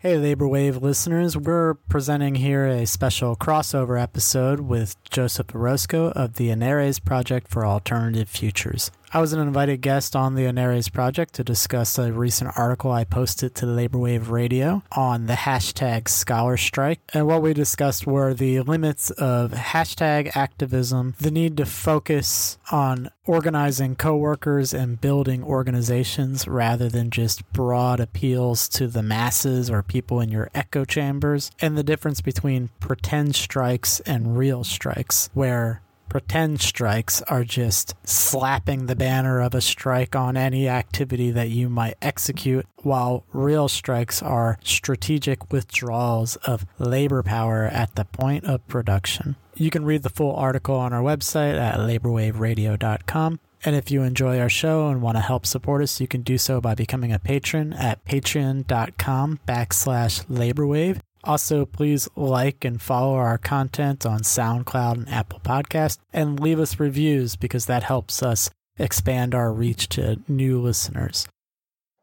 [0.00, 6.34] Hey, Labor Wave listeners, we're presenting here a special crossover episode with Joseph Orosco of
[6.34, 8.92] the Anarres Project for Alternative Futures.
[9.10, 13.04] I was an invited guest on the Anarres project to discuss a recent article I
[13.04, 17.00] posted to Labor Wave Radio on the hashtag scholar strike.
[17.14, 23.08] And what we discussed were the limits of hashtag activism, the need to focus on
[23.24, 30.20] organizing coworkers and building organizations rather than just broad appeals to the masses or people
[30.20, 36.60] in your echo chambers, and the difference between pretend strikes and real strikes, where pretend
[36.60, 41.96] strikes are just slapping the banner of a strike on any activity that you might
[42.02, 49.36] execute, while real strikes are strategic withdrawals of labor power at the point of production.
[49.54, 53.40] You can read the full article on our website at laborwaveradio.com.
[53.64, 56.38] And if you enjoy our show and want to help support us, you can do
[56.38, 61.00] so by becoming a patron at patreon.com backslash laborwave.
[61.24, 66.78] Also, please like and follow our content on SoundCloud and Apple Podcast and leave us
[66.80, 71.26] reviews because that helps us expand our reach to new listeners.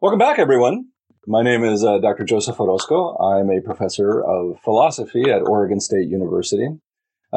[0.01, 0.89] Welcome back, everyone.
[1.25, 2.23] My name is uh, Dr.
[2.23, 3.19] Joseph Orosco.
[3.19, 6.65] I'm a professor of philosophy at Oregon State University.
[6.65, 6.79] And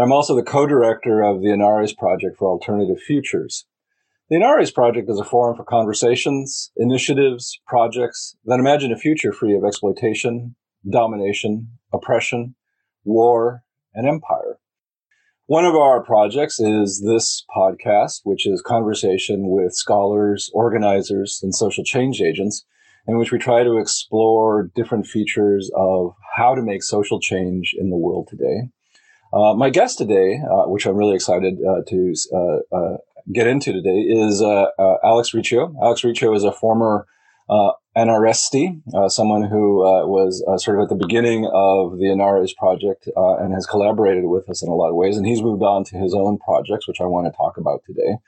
[0.04, 3.64] I'm also the co-director of the Anarres Project for Alternative Futures.
[4.28, 9.56] The Anarres Project is a forum for conversations, initiatives, projects that imagine a future free
[9.56, 10.54] of exploitation,
[10.88, 12.54] domination, oppression,
[13.04, 13.62] war,
[13.94, 14.58] and empire.
[15.46, 21.84] One of our projects is this podcast, which is conversation with scholars, organizers, and social
[21.84, 22.66] change agents,
[23.06, 27.88] in which we try to explore different features of how to make social change in
[27.88, 28.68] the world today.
[29.32, 32.96] Uh, my guest today, uh, which I'm really excited uh, to uh, uh,
[33.32, 34.66] get into today, is uh,
[35.02, 35.74] Alex Riccio.
[35.82, 37.06] Alex Riccio is a former
[37.98, 42.54] Anarresti, uh, someone who uh, was uh, sort of at the beginning of the Anarres
[42.56, 45.16] project uh, and has collaborated with us in a lot of ways.
[45.16, 48.18] And he's moved on to his own projects, which I want to talk about today.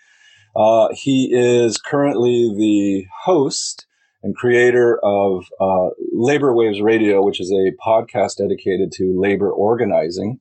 [0.57, 3.87] Uh, he is currently the host
[4.23, 10.41] and creator of uh, Labor Waves Radio, which is a podcast dedicated to labor organizing.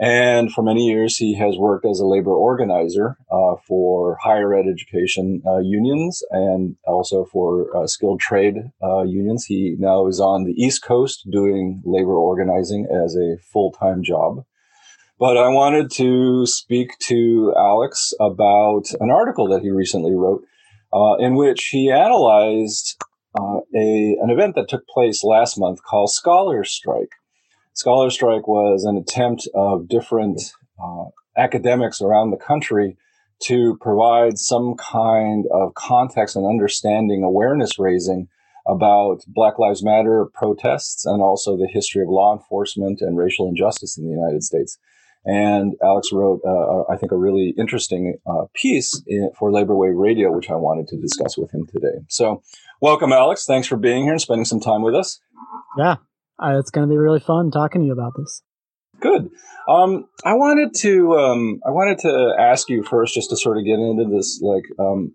[0.00, 4.64] And for many years, he has worked as a labor organizer uh, for higher ed
[4.66, 9.44] education uh, unions and also for uh, skilled trade uh, unions.
[9.44, 14.44] He now is on the East Coast doing labor organizing as a full time job.
[15.18, 20.42] But I wanted to speak to Alex about an article that he recently wrote
[20.92, 22.96] uh, in which he analyzed
[23.38, 27.12] uh, a, an event that took place last month called Scholars Strike.
[27.74, 30.40] Scholar Strike was an attempt of different
[30.82, 31.04] uh,
[31.36, 32.96] academics around the country
[33.44, 38.28] to provide some kind of context and understanding, awareness raising
[38.66, 43.98] about Black Lives Matter protests and also the history of law enforcement and racial injustice
[43.98, 44.78] in the United States.
[45.24, 49.94] And Alex wrote, uh, I think, a really interesting uh, piece in, for Labor Wave
[49.94, 52.04] Radio, which I wanted to discuss with him today.
[52.08, 52.42] So,
[52.80, 53.44] welcome, Alex.
[53.44, 55.20] Thanks for being here and spending some time with us.
[55.78, 55.96] Yeah,
[56.42, 58.42] uh, it's going to be really fun talking to you about this.
[59.00, 59.30] Good.
[59.68, 63.64] Um, I wanted to um, I wanted to ask you first, just to sort of
[63.64, 64.40] get into this.
[64.42, 65.14] Like, um,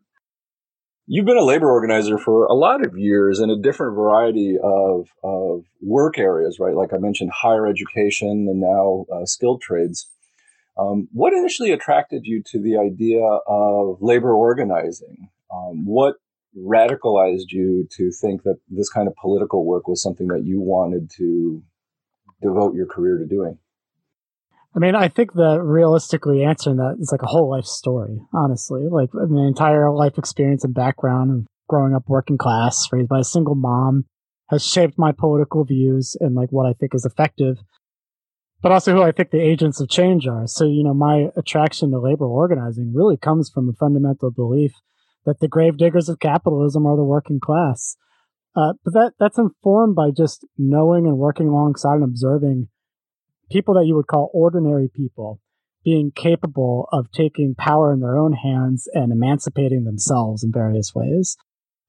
[1.06, 5.08] you've been a labor organizer for a lot of years in a different variety of
[5.24, 6.76] of work areas, right?
[6.76, 10.10] Like I mentioned, higher education and now uh, skilled trades.
[10.78, 15.30] Um, what initially attracted you to the idea of labor organizing?
[15.52, 16.16] Um, what
[16.58, 21.10] radicalized you to think that this kind of political work was something that you wanted
[21.18, 21.64] to
[22.42, 23.58] devote your career to doing?
[24.76, 28.88] I mean, I think that realistically answering that is like a whole life story, honestly.
[28.90, 33.24] Like my entire life experience and background of growing up working class, raised by a
[33.24, 34.06] single mom,
[34.50, 37.58] has shaped my political views and like what I think is effective,
[38.62, 40.48] but also who I think the agents of change are.
[40.48, 44.74] So, you know, my attraction to labor organizing really comes from a fundamental belief
[45.28, 47.98] that the gravediggers of capitalism are the working class.
[48.56, 52.70] Uh, but that that's informed by just knowing and working alongside and observing
[53.52, 55.40] people that you would call ordinary people
[55.84, 61.38] being capable of taking power in their own hands and emancipating themselves in various ways.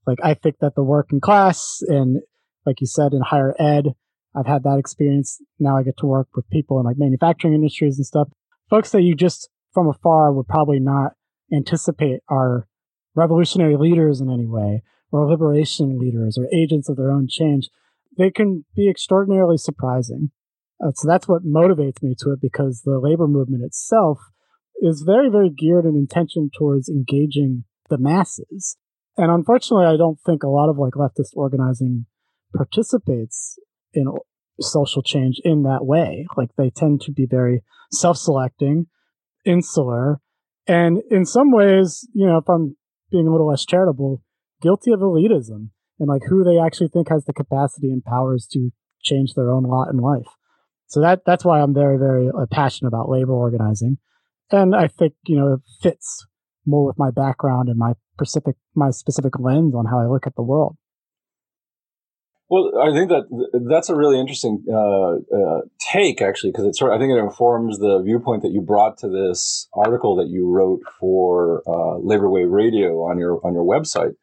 [0.07, 2.21] Like I think that the working class and
[2.67, 3.95] like you said in higher ed,
[4.37, 5.41] I've had that experience.
[5.59, 8.29] Now I get to work with people in like manufacturing industries and stuff.
[8.69, 11.13] Folks that you just from afar would probably not
[11.53, 12.67] anticipate are
[13.19, 17.69] revolutionary leaders in any way, or liberation leaders, or agents of their own change,
[18.17, 20.31] they can be extraordinarily surprising.
[20.83, 24.19] Uh, so that's what motivates me to it because the labor movement itself
[24.81, 28.77] is very, very geared and intentioned towards engaging the masses.
[29.17, 32.07] And unfortunately, I don't think a lot of like leftist organizing
[32.55, 33.59] participates
[33.93, 34.07] in
[34.61, 36.27] social change in that way.
[36.37, 38.87] Like they tend to be very self-selecting,
[39.45, 40.21] insular,
[40.69, 42.77] and in some ways, you know, if I'm
[43.11, 44.23] being a little less charitable,
[44.61, 48.71] guilty of elitism and like who they actually think has the capacity and powers to
[49.03, 50.27] change their own lot in life.
[50.87, 53.99] So that that's why I'm very very uh, passionate about labor organizing,
[54.51, 56.27] and I think you know it fits
[56.67, 60.35] more with my background and my specific my specific lens on how I look at
[60.35, 60.77] the world.
[62.51, 63.25] Well, I think that
[63.69, 65.61] that's a really interesting uh, uh,
[65.93, 66.93] take, actually, because it sort.
[66.93, 70.49] Of, I think it informs the viewpoint that you brought to this article that you
[70.49, 74.15] wrote for uh, Labor Wave Radio on your on your website.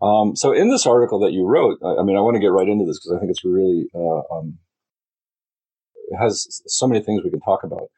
[0.00, 2.52] Um, so, in this article that you wrote, I, I mean, I want to get
[2.52, 4.58] right into this because I think it's really uh, um,
[6.08, 7.88] it has so many things we can talk about.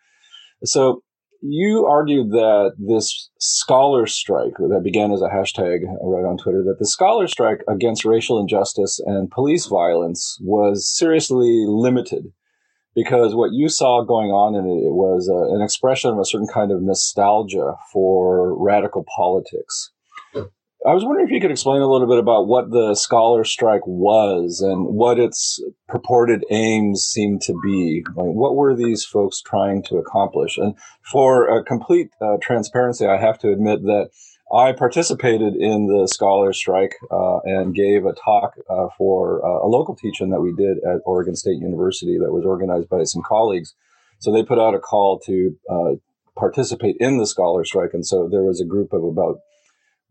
[0.64, 1.04] So,
[1.48, 6.78] you argued that this scholar strike that began as a hashtag right on Twitter, that
[6.78, 12.32] the scholar strike against racial injustice and police violence was seriously limited
[12.94, 16.24] because what you saw going on in it, it was uh, an expression of a
[16.24, 19.92] certain kind of nostalgia for radical politics.
[20.84, 23.86] I was wondering if you could explain a little bit about what the scholar strike
[23.86, 28.04] was and what its purported aims seemed to be.
[28.14, 30.58] Like, what were these folks trying to accomplish?
[30.58, 34.10] And for a complete uh, transparency, I have to admit that
[34.52, 39.68] I participated in the scholar strike uh, and gave a talk uh, for uh, a
[39.68, 43.74] local teaching that we did at Oregon State University that was organized by some colleagues.
[44.20, 45.90] So they put out a call to uh,
[46.38, 47.90] participate in the scholar strike.
[47.92, 49.40] And so there was a group of about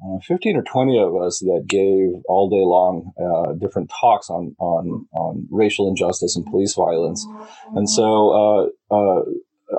[0.05, 4.55] uh, 15 or 20 of us that gave all day long uh, different talks on,
[4.59, 7.25] on, on racial injustice and police violence.
[7.73, 9.21] And so uh, uh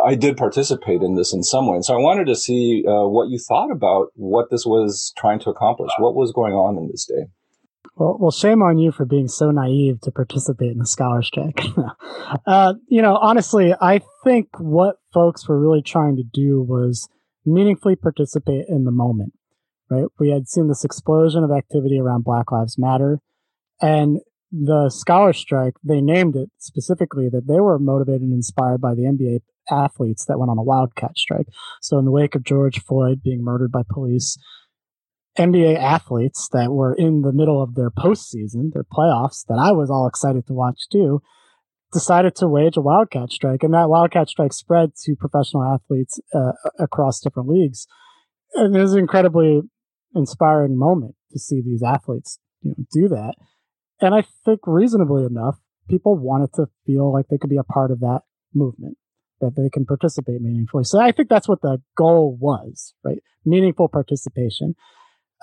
[0.05, 1.77] I did participate in this in some way.
[1.77, 5.39] And so I wanted to see uh, what you thought about what this was trying
[5.41, 5.91] to accomplish.
[5.99, 7.27] What was going on in this day?
[7.97, 11.63] Well, well, shame on you for being so naive to participate in the scholar strike.
[12.47, 17.09] uh, you know, honestly, I think what folks were really trying to do was
[17.47, 19.33] meaningfully participate in the moment
[19.91, 20.07] right?
[20.19, 23.21] We had seen this explosion of activity around Black Lives Matter.
[23.81, 28.95] And the scholar strike, they named it specifically that they were motivated and inspired by
[28.95, 29.41] the NBA
[29.71, 31.49] athletes that went on a wildcat strike.
[31.83, 34.39] So, in the wake of George Floyd being murdered by police,
[35.39, 39.91] NBA athletes that were in the middle of their postseason, their playoffs, that I was
[39.91, 41.21] all excited to watch too,
[41.93, 43.63] decided to wage a wildcat strike.
[43.63, 47.87] And that wildcat strike spread to professional athletes uh, across different leagues.
[48.55, 49.63] And it was incredibly
[50.17, 53.35] inspiring moment to see these athletes you know do that.
[54.01, 55.59] And i think reasonably enough
[55.89, 58.23] people wanted to feel like they could be a part of that
[58.55, 58.97] movement
[59.41, 60.85] that they can participate meaningfully.
[60.85, 63.23] So i think that's what the goal was right?
[63.45, 64.75] Meaningful participation.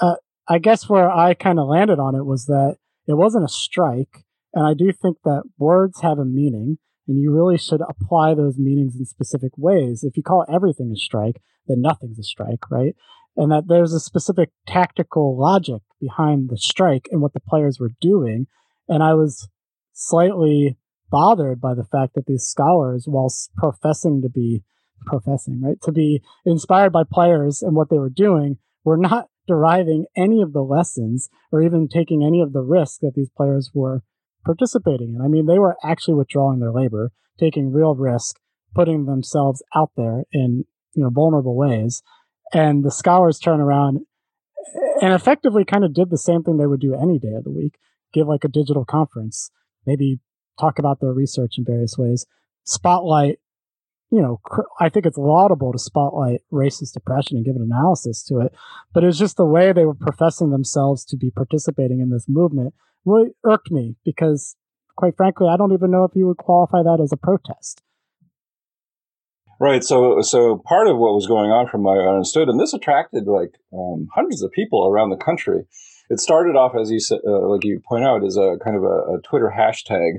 [0.01, 0.15] Uh,
[0.47, 2.77] i guess where i kind of landed on it was that
[3.07, 6.77] it wasn't a strike and i do think that words have a meaning
[7.07, 10.03] and you really should apply those meanings in specific ways.
[10.03, 12.95] If you call everything a strike then nothing's a strike right
[13.35, 17.91] and that there's a specific tactical logic behind the strike and what the players were
[17.99, 18.47] doing.
[18.87, 19.47] And I was
[19.93, 20.77] slightly
[21.09, 24.63] bothered by the fact that these scholars, whilst professing to be
[25.05, 30.05] professing, right, to be inspired by players and what they were doing, were not deriving
[30.15, 34.01] any of the lessons or even taking any of the risk that these players were
[34.45, 35.21] participating in.
[35.21, 38.37] I mean, they were actually withdrawing their labor, taking real risk,
[38.73, 42.01] putting themselves out there in, you know, vulnerable ways
[42.53, 44.01] and the scholars turn around
[45.01, 47.51] and effectively kind of did the same thing they would do any day of the
[47.51, 47.77] week
[48.13, 49.51] give like a digital conference,
[49.85, 50.19] maybe
[50.59, 52.25] talk about their research in various ways,
[52.63, 53.39] spotlight.
[54.11, 54.39] You know,
[54.79, 58.53] I think it's laudable to spotlight racist oppression and give an analysis to it,
[58.93, 62.75] but it's just the way they were professing themselves to be participating in this movement
[63.05, 64.55] really irked me because,
[64.95, 67.81] quite frankly, I don't even know if you would qualify that as a protest.
[69.63, 69.81] Right.
[69.81, 73.27] So, so part of what was going on from what I understood, and this attracted
[73.27, 75.63] like um, hundreds of people around the country.
[76.09, 78.83] It started off, as you said, uh, like you point out, as a kind of
[78.83, 80.15] a, a, Twitter hashtag,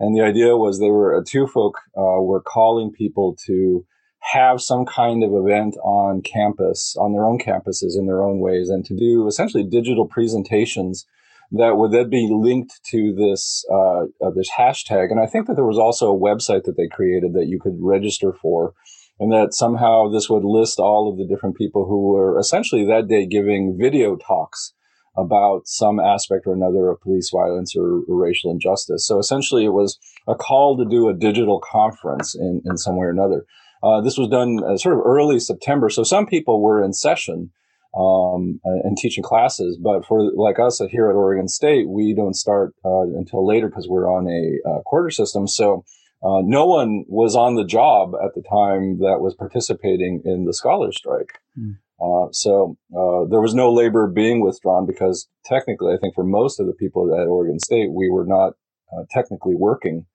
[0.00, 3.86] and the idea was they were uh, two folk uh, were calling people to
[4.32, 8.68] have some kind of event on campus, on their own campuses, in their own ways,
[8.68, 11.06] and to do essentially digital presentations
[11.52, 15.10] that would then be linked to this uh, uh, this hashtag.
[15.10, 17.76] And I think that there was also a website that they created that you could
[17.80, 18.74] register for,
[19.18, 23.08] and that somehow this would list all of the different people who were essentially that
[23.08, 24.74] day giving video talks
[25.16, 29.06] about some aspect or another of police violence or, or racial injustice.
[29.06, 33.06] So essentially, it was a call to do a digital conference in, in some way
[33.06, 33.44] or another.
[33.82, 37.50] Uh, this was done uh, sort of early September, so some people were in session
[37.96, 39.78] um, and teaching classes.
[39.82, 43.88] But for like us here at Oregon State, we don't start uh, until later because
[43.88, 45.46] we're on a uh, quarter system.
[45.46, 45.84] So
[46.22, 50.54] uh, no one was on the job at the time that was participating in the
[50.54, 51.38] scholar strike.
[51.58, 51.76] Mm.
[52.00, 56.60] Uh, so uh, there was no labor being withdrawn because technically, I think for most
[56.60, 58.54] of the people at Oregon State, we were not
[58.92, 60.06] uh, technically working.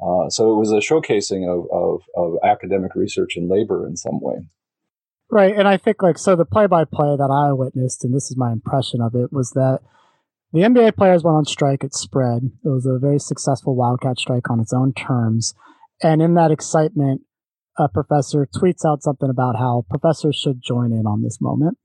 [0.00, 4.20] Uh, so it was a showcasing of, of, of academic research and labor in some
[4.20, 4.48] way.
[5.30, 8.52] Right, and I think like so the play-by-play that I witnessed, and this is my
[8.52, 9.80] impression of it, was that
[10.52, 11.82] the NBA players went on strike.
[11.82, 12.42] It spread.
[12.64, 15.54] It was a very successful Wildcat strike on its own terms,
[16.02, 17.22] and in that excitement,
[17.78, 21.78] a professor tweets out something about how professors should join in on this moment.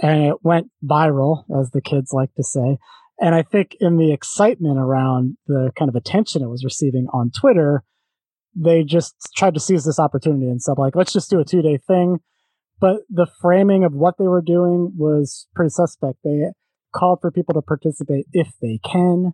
[0.00, 2.78] And it went viral, as the kids like to say.
[3.18, 7.30] And I think in the excitement around the kind of attention it was receiving on
[7.30, 7.82] Twitter,
[8.54, 11.62] they just tried to seize this opportunity and said, like, let's just do a two
[11.62, 12.18] day thing.
[12.78, 16.18] But the framing of what they were doing was pretty suspect.
[16.22, 16.50] They
[16.94, 19.32] called for people to participate if they can,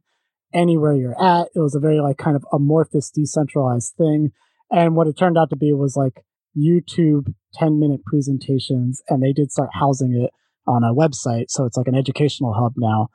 [0.54, 1.48] anywhere you're at.
[1.54, 4.32] It was a very like kind of amorphous, decentralized thing
[4.72, 6.24] and what it turned out to be was like
[6.58, 10.30] YouTube 10 minute presentations, and they did start housing it
[10.66, 11.50] on a website.
[11.50, 13.08] So it's like an educational hub now.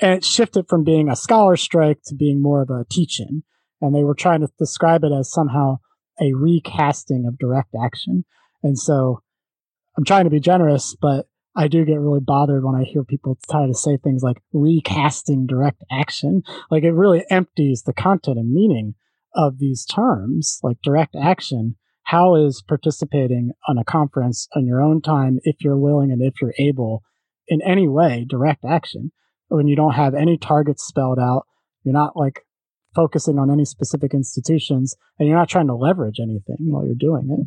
[0.00, 3.42] And it shifted from being a scholar strike to being more of a teach-in.
[3.82, 5.78] And they were trying to describe it as somehow
[6.18, 8.24] a recasting of direct action.
[8.62, 9.22] And so
[9.96, 13.38] I'm trying to be generous, but I do get really bothered when I hear people
[13.50, 16.42] try to say things like recasting direct action.
[16.70, 18.94] Like it really empties the content and meaning
[19.34, 25.00] of these terms, like direct action, how is participating on a conference on your own
[25.00, 27.02] time, if you're willing and if you're able,
[27.46, 29.12] in any way, direct action?
[29.48, 31.46] When you don't have any targets spelled out,
[31.84, 32.44] you're not like
[32.94, 37.28] focusing on any specific institutions, and you're not trying to leverage anything while you're doing
[37.30, 37.46] it.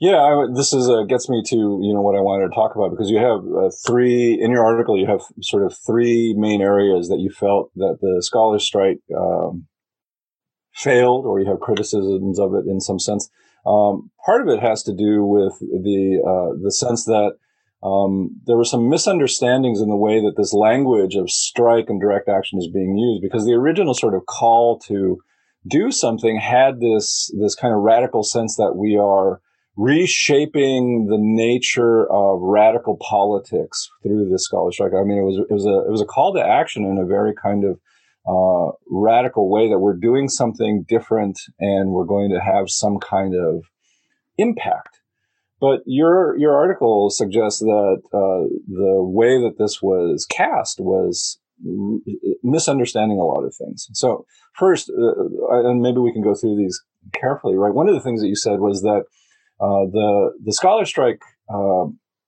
[0.00, 2.74] Yeah, I, this is uh, gets me to you know what I wanted to talk
[2.74, 4.98] about because you have uh, three in your article.
[4.98, 9.66] You have sort of three main areas that you felt that the scholars strike um,
[10.74, 13.30] failed or you have criticisms of it in some sense.
[13.64, 17.36] Um, part of it has to do with the uh, the sense that
[17.84, 22.28] um, there were some misunderstandings in the way that this language of strike and direct
[22.28, 25.18] action is being used because the original sort of call to
[25.68, 29.40] do something had this this kind of radical sense that we are
[29.76, 34.92] reshaping the nature of radical politics through this scholar strike.
[34.92, 37.06] I mean, it was it was a it was a call to action in a
[37.06, 37.80] very kind of
[38.26, 43.34] uh, radical way that we're doing something different and we're going to have some kind
[43.34, 43.64] of
[44.38, 45.00] impact.
[45.60, 51.38] But your your article suggests that uh, the way that this was cast was
[52.42, 53.88] misunderstanding a lot of things.
[53.92, 56.80] So first, uh, and maybe we can go through these
[57.12, 57.56] carefully.
[57.56, 59.04] Right, one of the things that you said was that
[59.60, 61.20] uh, the the scholar strike
[61.52, 61.84] uh,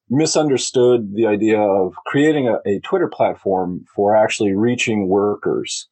[0.09, 5.89] misunderstood the idea of creating a, a, Twitter platform for actually reaching workers.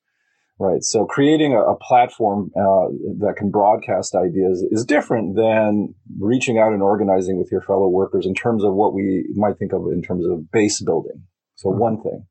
[0.61, 0.85] Right.
[0.85, 2.87] So creating a, a platform uh,
[3.19, 8.25] that can broadcast ideas is different than reaching out and organizing with your fellow workers
[8.25, 11.25] in terms of what we might think of in terms of base building.
[11.57, 11.81] So mm-hmm.
[11.81, 12.27] one thing.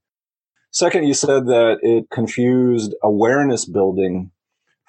[0.71, 4.31] Second, you said that it confused awareness building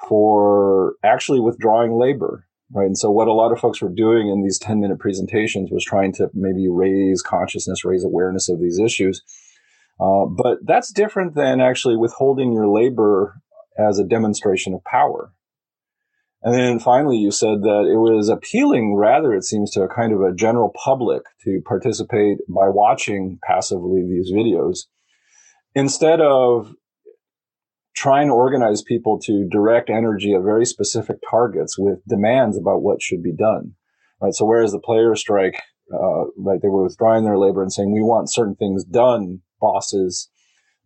[0.08, 2.86] for actually withdrawing labor right?
[2.86, 5.84] And so what a lot of folks were doing in these 10 minute presentations was
[5.84, 9.22] trying to maybe raise consciousness, raise awareness of these issues.
[10.00, 13.40] Uh, but that's different than actually withholding your labor
[13.78, 15.32] as a demonstration of power.
[16.42, 20.12] And then finally, you said that it was appealing, rather, it seems, to a kind
[20.12, 24.80] of a general public to participate by watching passively these videos
[25.74, 26.74] instead of
[27.94, 33.00] trying to organize people to direct energy at very specific targets with demands about what
[33.00, 33.72] should be done.
[34.20, 34.34] Right.
[34.34, 35.60] So whereas the player strike,
[35.92, 40.30] uh, right, they were withdrawing their labor and saying, we want certain things done, bosses.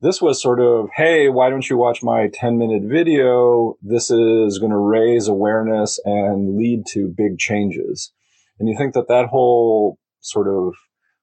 [0.00, 3.74] This was sort of, hey, why don't you watch my 10 minute video?
[3.82, 8.12] This is going to raise awareness and lead to big changes.
[8.58, 10.74] And you think that that whole sort of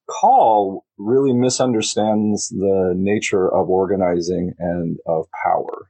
[0.07, 5.89] call really misunderstands the nature of organizing and of power.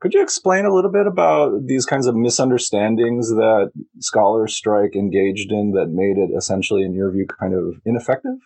[0.00, 5.50] Could you explain a little bit about these kinds of misunderstandings that scholars strike engaged
[5.50, 8.38] in that made it essentially, in your view, kind of ineffective?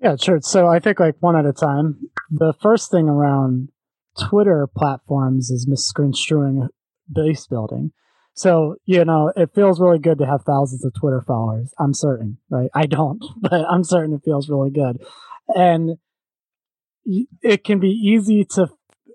[0.00, 0.40] Yeah, sure.
[0.42, 2.10] So I think like one at a time.
[2.30, 3.70] The first thing around
[4.20, 6.68] Twitter platforms is misconstruing
[7.12, 7.92] base building.
[8.36, 11.72] So, you know, it feels really good to have thousands of Twitter followers.
[11.78, 12.70] I'm certain, right?
[12.74, 15.02] I don't, but I'm certain it feels really good.
[15.48, 15.96] And
[17.04, 18.68] it can be easy to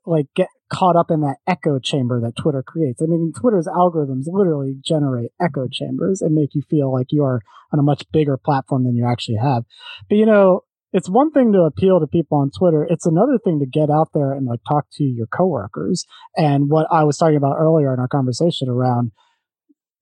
[0.05, 3.01] like get caught up in that echo chamber that Twitter creates.
[3.01, 7.41] I mean, Twitter's algorithms literally generate echo chambers and make you feel like you are
[7.71, 9.65] on a much bigger platform than you actually have.
[10.09, 10.61] But you know,
[10.93, 12.85] it's one thing to appeal to people on Twitter.
[12.89, 16.05] It's another thing to get out there and like talk to your coworkers.
[16.35, 19.11] And what I was talking about earlier in our conversation around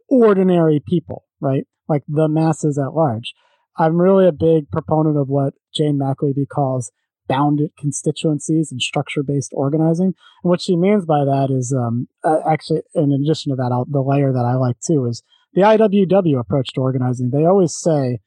[0.09, 1.65] ordinary people, right?
[1.87, 3.33] Like the masses at large.
[3.77, 6.91] I'm really a big proponent of what Jane McAlevey calls
[7.27, 10.13] bounded constituencies and structure based organizing.
[10.43, 13.85] And what she means by that is um, uh, actually, in addition to that, I'll,
[13.85, 17.29] the layer that I like too is the IWW approach to organizing.
[17.29, 18.19] They always say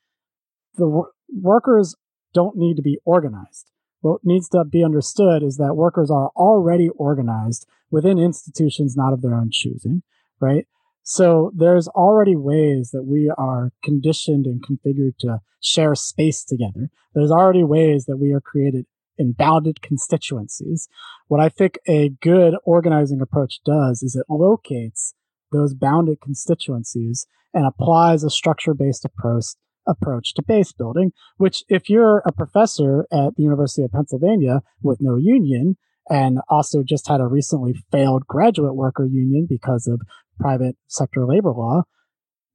[0.76, 1.97] the workers
[2.32, 3.70] don't need to be organized.
[4.00, 9.22] What needs to be understood is that workers are already organized within institutions not of
[9.22, 10.02] their own choosing,
[10.40, 10.66] right?
[11.04, 16.90] So there's already ways that we are conditioned and configured to share space together.
[17.14, 18.86] There's already ways that we are created
[19.18, 20.88] in bounded constituencies.
[21.28, 25.14] What I think a good organizing approach does is it locates
[25.52, 31.88] those bounded constituencies and applies a structure based approach approach to base building, which if
[31.88, 35.76] you're a professor at the University of Pennsylvania with no union
[36.08, 40.00] and also just had a recently failed graduate worker union because of
[40.38, 41.82] private sector labor law,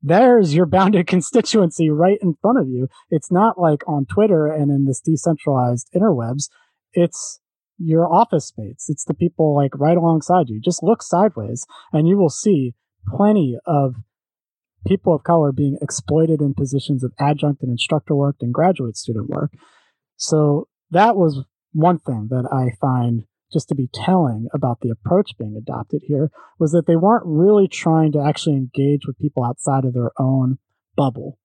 [0.02, 2.88] there's your bounded constituency right in front of you.
[3.10, 6.50] It's not like on Twitter and in this decentralized interwebs.
[6.94, 7.40] It's
[7.78, 8.90] your office mates.
[8.90, 10.60] It's the people like right alongside you.
[10.60, 12.74] Just look sideways and you will see
[13.08, 13.96] plenty of
[14.88, 19.30] people of color being exploited in positions of adjunct and instructor work and graduate student
[19.30, 19.52] work.
[20.16, 25.38] So that was one thing that I find just to be telling about the approach
[25.38, 29.86] being adopted here was that they weren't really trying to actually engage with people outside
[29.86, 30.58] of their own
[30.96, 31.38] bubble.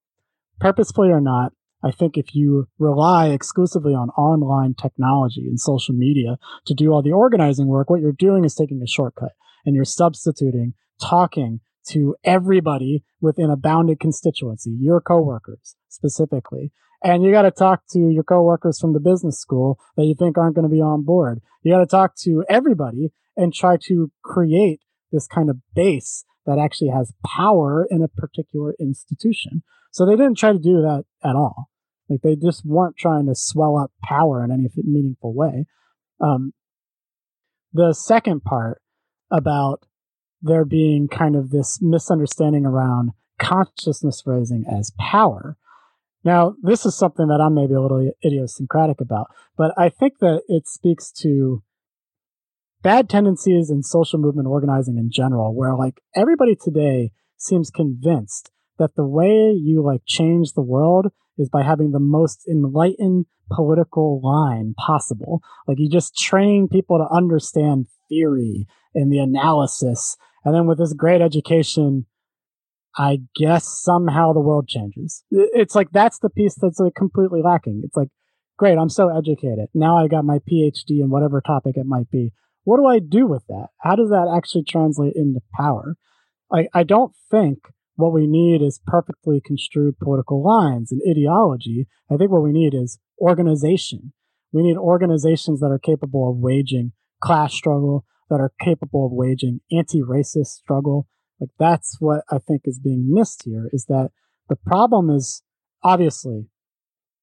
[0.59, 1.53] Purposefully or not,
[1.85, 7.03] I think if you rely exclusively on online technology and social media to do all
[7.03, 9.33] the organizing work, what you're doing is taking a shortcut
[9.65, 16.73] and you're substituting talking to everybody within a bounded constituency, your coworkers specifically,
[17.03, 20.39] and you got to talk to your coworkers from the business school that you think
[20.39, 21.41] aren't going to be on board.
[21.63, 26.59] You got to talk to everybody and try to create this kind of base that
[26.59, 29.63] actually has power in a particular institution.
[29.91, 31.69] So they didn't try to do that at all.
[32.09, 35.67] Like they just weren't trying to swell up power in any meaningful way.
[36.21, 36.53] Um,
[37.73, 38.83] the second part
[39.31, 39.87] about
[40.43, 45.57] there being kind of this misunderstanding around consciousness raising as power
[46.25, 49.27] now, this is something that I'm maybe a little idiosyncratic about,
[49.57, 51.63] but I think that it speaks to
[52.83, 58.95] bad tendencies in social movement organizing in general, where like everybody today seems convinced that
[58.95, 64.75] the way you like change the world is by having the most enlightened political line
[64.79, 65.41] possible.
[65.67, 70.17] Like you just train people to understand theory and the analysis.
[70.45, 72.07] And then with this great education,
[72.97, 75.25] I guess somehow the world changes.
[75.31, 77.83] It's like that's the piece that's like completely lacking.
[77.85, 78.09] It's like,
[78.59, 79.69] great, I'm so educated.
[79.75, 82.33] Now I got my PhD in whatever topic it might be.
[82.65, 83.69] What do I do with that?
[83.81, 85.97] How does that actually translate into power?
[86.53, 87.59] I, I don't think
[87.97, 91.87] what we need is perfectly construed political lines and ideology.
[92.11, 94.13] I think what we need is organization.
[94.53, 99.61] We need organizations that are capable of waging class struggle, that are capable of waging
[99.71, 101.07] anti racist struggle,
[101.41, 104.11] like that's what I think is being missed here is that
[104.49, 105.43] the problem is
[105.83, 106.47] obviously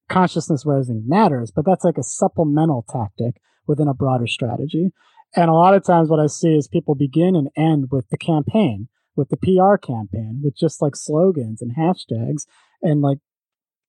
[0.09, 4.91] consciousness raising matters, but that's like a supplemental tactic within a broader strategy.
[5.35, 8.17] And a lot of times what I see is people begin and end with the
[8.17, 12.45] campaign, with the PR campaign, with just like slogans and hashtags
[12.81, 13.19] and like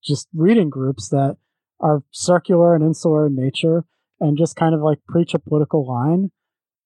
[0.04, 1.36] just reading groups that
[1.80, 3.84] are circular and insular in nature
[4.20, 6.30] and just kind of like preach a political line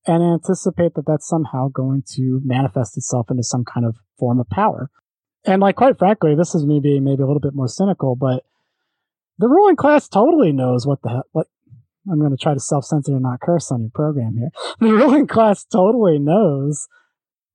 [0.06, 4.48] and anticipate that that's somehow going to manifest itself into some kind of form of
[4.50, 4.90] power.
[5.46, 8.44] And like, quite frankly, this is me being maybe a little bit more cynical, but
[9.38, 11.46] the ruling class totally knows what the hell, what
[12.10, 14.50] I'm going to try to self censor and not curse on your program here.
[14.80, 16.86] The ruling class totally knows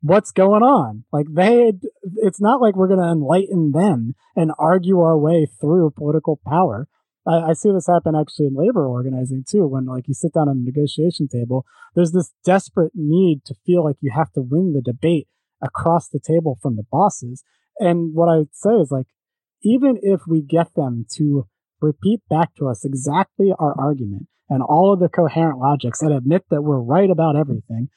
[0.01, 1.03] what's going on.
[1.11, 1.73] Like they,
[2.17, 6.87] it's not like we're going to enlighten them and argue our way through political power.
[7.27, 9.67] I, I see this happen actually in labor organizing too.
[9.67, 13.83] When like you sit down on a negotiation table, there's this desperate need to feel
[13.83, 15.27] like you have to win the debate
[15.61, 17.43] across the table from the bosses.
[17.79, 19.07] And what I would say is like,
[19.61, 21.47] even if we get them to
[21.81, 26.43] repeat back to us exactly our argument and all of the coherent logics and admit
[26.49, 27.89] that we're right about everything,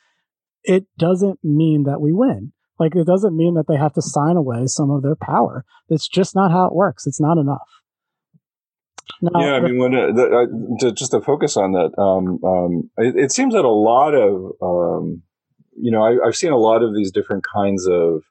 [0.65, 2.53] it doesn't mean that we win.
[2.79, 5.65] Like it doesn't mean that they have to sign away some of their power.
[5.89, 7.07] That's just not how it works.
[7.07, 7.82] It's not enough.
[9.21, 12.43] Now, yeah, I mean, when uh, the, uh, to, just to focus on that, um,
[12.45, 15.23] um, it, it, seems that a lot of, um,
[15.77, 18.23] you know, I, have seen a lot of these different kinds of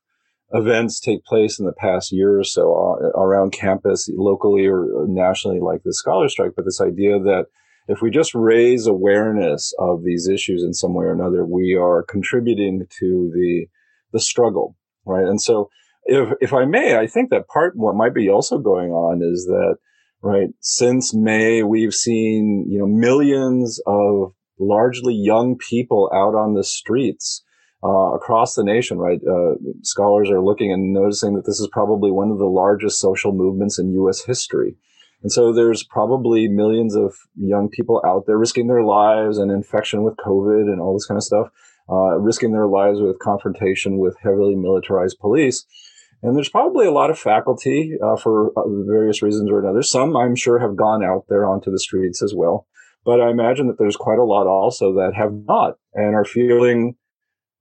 [0.54, 5.60] events take place in the past year or so uh, around campus, locally or nationally,
[5.60, 6.54] like the Scholar Strike.
[6.56, 7.46] But this idea that
[7.88, 12.04] if we just raise awareness of these issues in some way or another, we are
[12.04, 13.68] contributing to the
[14.12, 15.26] the struggle, right?
[15.26, 15.70] And so,
[16.04, 19.46] if if I may, I think that part what might be also going on is
[19.46, 19.78] that
[20.22, 26.64] right since May we've seen you know millions of largely young people out on the
[26.64, 27.44] streets
[27.84, 29.20] uh, across the nation, right?
[29.28, 33.32] Uh, scholars are looking and noticing that this is probably one of the largest social
[33.32, 34.24] movements in U.S.
[34.24, 34.76] history.
[35.24, 40.04] And so there's probably millions of young people out there risking their lives and infection
[40.04, 41.48] with COVID and all this kind of stuff,
[41.90, 45.66] uh, risking their lives with confrontation with heavily militarized police.
[46.24, 49.82] And there's probably a lot of faculty uh, for uh, various reasons or another.
[49.82, 52.68] Some I'm sure have gone out there onto the streets as well.
[53.04, 56.96] But I imagine that there's quite a lot also that have not and are feeling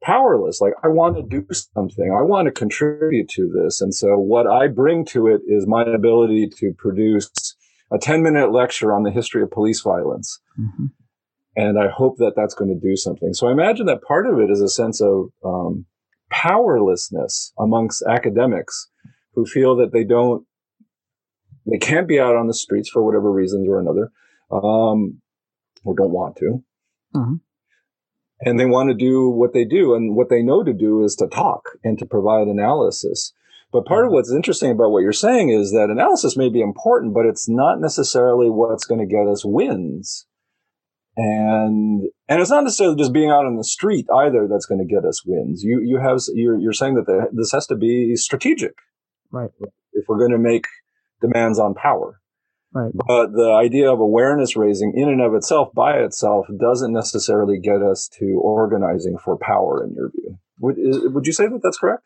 [0.03, 0.61] powerless.
[0.61, 2.15] Like I want to do something.
[2.17, 3.81] I want to contribute to this.
[3.81, 7.31] And so what I bring to it is my ability to produce
[7.91, 10.39] a 10 minute lecture on the history of police violence.
[10.59, 10.87] Mm-hmm.
[11.57, 13.35] And I hope that that's going to do something.
[13.35, 15.87] So I imagine that part of it is a sense of um,
[16.31, 18.89] powerlessness amongst academics
[19.35, 20.47] who feel that they don't,
[21.71, 24.11] they can't be out on the streets for whatever reasons or another,
[24.51, 25.21] um,
[25.85, 26.63] or don't want to.
[27.15, 27.35] Mm-hmm
[28.41, 31.15] and they want to do what they do and what they know to do is
[31.17, 33.33] to talk and to provide analysis
[33.73, 34.15] but part of mm-hmm.
[34.15, 37.81] what's interesting about what you're saying is that analysis may be important but it's not
[37.81, 40.27] necessarily what's going to get us wins
[41.17, 44.95] and and it's not necessarily just being out on the street either that's going to
[44.95, 48.15] get us wins you you have you're, you're saying that the, this has to be
[48.17, 48.75] strategic
[49.31, 49.51] right
[49.93, 50.67] if we're going to make
[51.21, 52.21] demands on power
[52.73, 52.93] Right.
[52.95, 57.83] But the idea of awareness raising in and of itself by itself doesn't necessarily get
[57.83, 60.39] us to organizing for power in your view.
[60.61, 60.77] Would,
[61.13, 62.05] would you say that that's correct?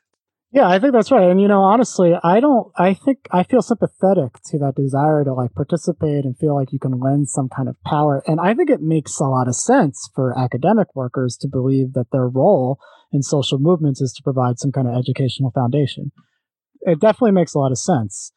[0.55, 1.29] Yeah, I think that's right.
[1.29, 5.35] And you know, honestly, I don't I think I feel sympathetic to that desire to
[5.35, 8.23] like participate and feel like you can lend some kind of power.
[8.29, 12.13] And I think it makes a lot of sense for academic workers to believe that
[12.13, 12.79] their role
[13.13, 16.13] in social movements is to provide some kind of educational foundation.
[16.83, 18.31] It definitely makes a lot of sense.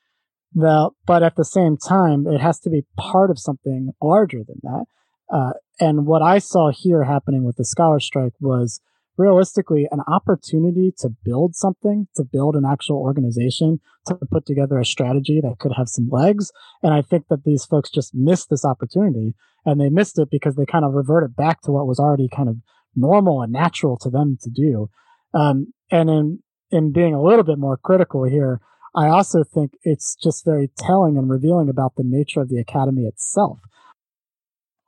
[0.56, 4.60] The, but at the same time, it has to be part of something larger than
[4.63, 4.86] that.
[5.32, 8.82] Uh, and what I saw here happening with the scholar strike was
[9.17, 14.86] realistically an opportunity to build something, to build an actual organization, to put together a
[14.86, 16.51] strategy that could have some legs.
[16.84, 19.34] And I think that these folks just missed this opportunity
[19.65, 22.47] and they missed it because they kind of reverted back to what was already kind
[22.47, 22.58] of
[22.95, 24.89] normal and natural to them to do.
[25.34, 26.39] Um, and in,
[26.71, 28.62] in being a little bit more critical here,
[28.95, 33.03] I also think it's just very telling and revealing about the nature of the academy
[33.03, 33.60] itself.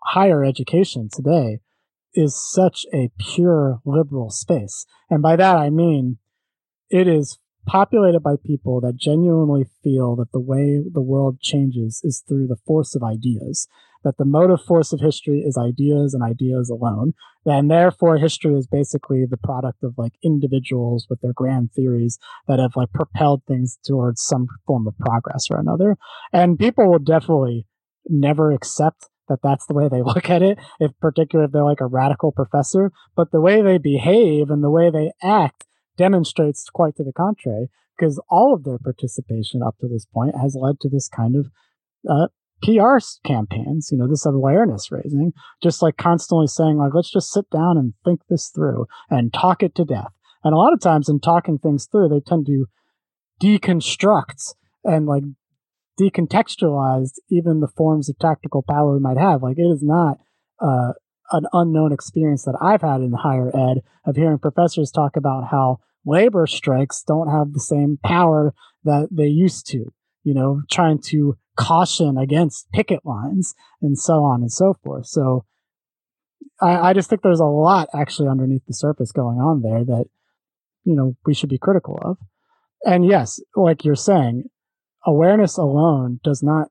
[0.04, 1.60] Higher education today
[2.13, 4.86] is such a pure liberal space.
[5.10, 6.17] And by that I mean
[6.89, 12.24] it is populated by people that genuinely feel that the way the world changes is
[12.28, 13.67] through the force of ideas
[14.04, 17.13] that the motive force of history is ideas and ideas alone.
[17.45, 22.17] And therefore history is basically the product of like individuals with their grand theories
[22.48, 25.98] that have like propelled things towards some form of progress or another.
[26.32, 27.65] And people will definitely
[28.08, 31.82] never accept that that's the way they look at it, if particularly if they're like
[31.82, 32.92] a radical professor.
[33.15, 35.65] But the way they behave and the way they act
[35.98, 40.56] demonstrates quite to the contrary, because all of their participation up to this point has
[40.60, 41.48] led to this kind of
[42.10, 42.28] uh,
[42.62, 47.50] PR campaigns, you know, this awareness raising, just like constantly saying, like, let's just sit
[47.50, 50.12] down and think this through and talk it to death.
[50.44, 52.65] And a lot of times in talking things through, they tend to
[53.42, 55.24] deconstruct and like
[56.00, 59.44] decontextualize even the forms of tactical power we might have.
[59.44, 60.18] Like, it is not
[60.62, 60.94] uh,
[61.32, 65.80] an unknown experience that I've had in higher ed of hearing professors talk about how
[66.06, 69.92] labor strikes don't have the same power that they used to,
[70.24, 75.06] you know, trying to caution against picket lines and so on and so forth.
[75.06, 75.46] So
[76.62, 80.06] I, I just think there's a lot actually underneath the surface going on there that,
[80.86, 82.18] you know, we should be critical of.
[82.86, 84.46] And yes, like you're saying,
[85.06, 86.70] awareness alone does not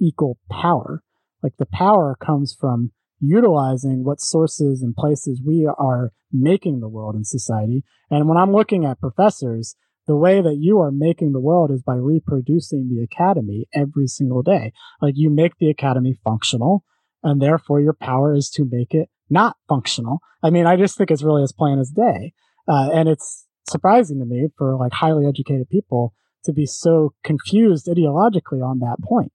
[0.00, 1.02] equal power.
[1.42, 7.14] Like the power comes from utilizing what sources and places we are making the world
[7.14, 7.82] in society.
[8.10, 9.74] And when I'm looking at professors,
[10.06, 14.42] the way that you are making the world is by reproducing the academy every single
[14.42, 14.72] day.
[15.00, 16.84] Like you make the academy functional
[17.22, 20.20] and therefore your power is to make it not functional.
[20.42, 22.32] I mean, I just think it's really as plain as day.
[22.68, 26.14] Uh, and it's surprising to me for like highly educated people
[26.46, 29.32] to be so confused ideologically on that point.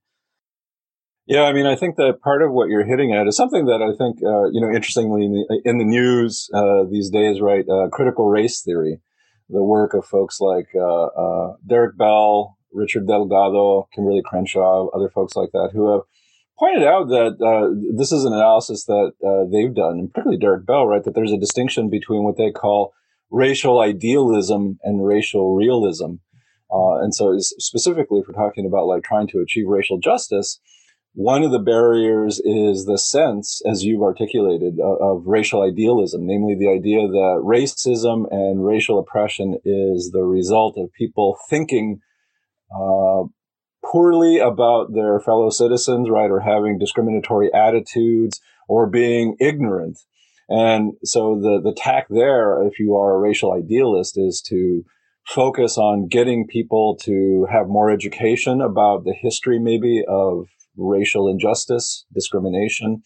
[1.27, 3.81] Yeah, I mean, I think that part of what you're hitting at is something that
[3.81, 7.63] I think, uh, you know, interestingly in the, in the news uh, these days, right?
[7.69, 8.99] Uh, critical race theory,
[9.47, 15.35] the work of folks like uh, uh, Derek Bell, Richard Delgado, Kimberlé Crenshaw, other folks
[15.35, 16.01] like that, who have
[16.59, 19.13] pointed out that uh, this is an analysis that
[19.51, 21.03] they've done, and particularly Derek Bell, right?
[21.03, 22.93] That there's a distinction between what they call
[23.29, 26.15] racial idealism and racial realism.
[26.71, 30.59] And so, specifically, if we're talking about like trying to achieve racial justice,
[31.13, 36.55] one of the barriers is the sense, as you've articulated, of, of, racial idealism, namely
[36.55, 41.99] the idea that racism and racial oppression is the result of people thinking
[42.73, 43.23] uh,
[43.83, 49.99] poorly about their fellow citizens, right, or having discriminatory attitudes or being ignorant.
[50.47, 54.83] And so the, the tack there, if you are a racial idealist, is to
[55.25, 62.05] focus on getting people to have more education about the history maybe of racial injustice,
[62.13, 63.03] discrimination.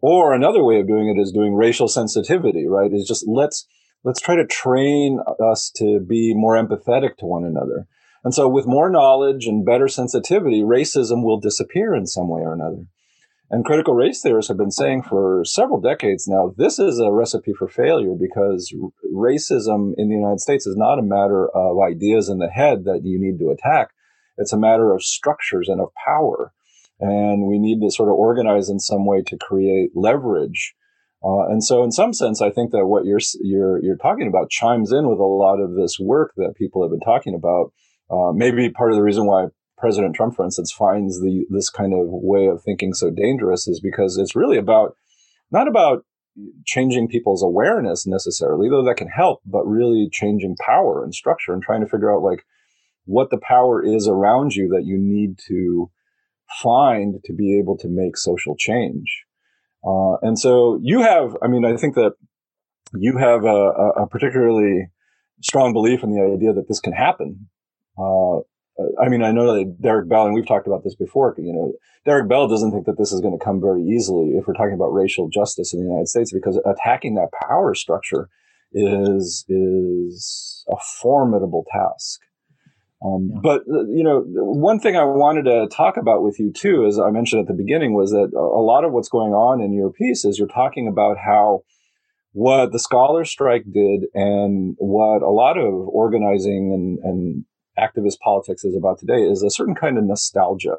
[0.00, 2.92] Or another way of doing it is doing racial sensitivity, right?
[2.92, 3.66] Is just let's,
[4.04, 7.86] let's try to train us to be more empathetic to one another.
[8.24, 12.52] And so with more knowledge and better sensitivity, racism will disappear in some way or
[12.52, 12.84] another.
[13.52, 17.52] And critical race theorists have been saying for several decades now, this is a recipe
[17.52, 18.74] for failure because
[19.14, 23.02] racism in the United States is not a matter of ideas in the head that
[23.04, 23.90] you need to attack.
[24.38, 26.52] It's a matter of structures and of power
[27.02, 30.74] and we need to sort of organize in some way to create leverage.
[31.24, 34.50] Uh, and so, in some sense, I think that what you're you're you're talking about
[34.50, 37.72] chimes in with a lot of this work that people have been talking about.
[38.10, 39.46] Uh, maybe part of the reason why
[39.82, 43.80] President Trump, for instance, finds the this kind of way of thinking so dangerous is
[43.80, 44.94] because it's really about
[45.50, 46.04] not about
[46.64, 51.64] changing people's awareness necessarily, though that can help, but really changing power and structure and
[51.64, 52.44] trying to figure out like
[53.06, 55.90] what the power is around you that you need to
[56.62, 59.24] find to be able to make social change.
[59.84, 62.12] Uh, and so you have, I mean, I think that
[62.94, 64.86] you have a, a, particularly
[65.42, 67.48] strong belief in the idea that this can happen.
[67.98, 68.46] Uh,
[69.02, 71.72] I mean, I know that Derek Bell, and we've talked about this before, you know,
[72.04, 74.74] Derek Bell doesn't think that this is going to come very easily if we're talking
[74.74, 78.28] about racial justice in the United States, because attacking that power structure
[78.72, 82.20] is, is a formidable task.
[83.04, 83.40] Um, yeah.
[83.42, 86.98] But uh, you know, one thing I wanted to talk about with you too, as
[86.98, 89.90] I mentioned at the beginning, was that a lot of what's going on in your
[89.90, 91.62] piece is you're talking about how
[92.32, 97.44] what the scholar strike did and what a lot of organizing and, and
[97.78, 100.76] activist politics is about today is a certain kind of nostalgia.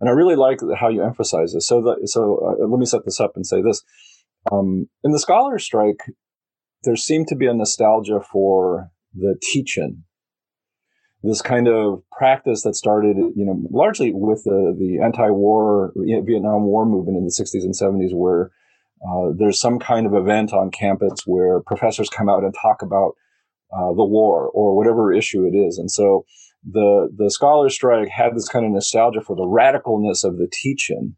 [0.00, 1.66] And I really like how you emphasize this.
[1.66, 3.82] So, that, so uh, let me set this up and say this:
[4.50, 6.00] um, in the scholar strike,
[6.82, 10.04] there seemed to be a nostalgia for the teach-in
[11.22, 16.84] this kind of practice that started, you know, largely with the, the anti-war Vietnam War
[16.84, 18.50] movement in the 60s and 70s, where
[19.08, 23.14] uh, there's some kind of event on campus where professors come out and talk about
[23.76, 25.78] uh, the war or whatever issue it is.
[25.78, 26.24] And so
[26.64, 31.16] the the scholar strike had this kind of nostalgia for the radicalness of the teach-in.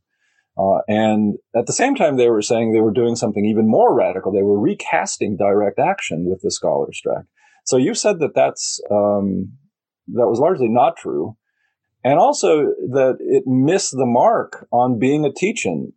[0.56, 3.94] Uh, and at the same time, they were saying they were doing something even more
[3.94, 4.32] radical.
[4.32, 7.24] They were recasting direct action with the scholar strike.
[7.64, 9.52] So you said that that's um,
[10.08, 11.36] that was largely not true.
[12.04, 15.92] And also that it missed the mark on being a teach-in.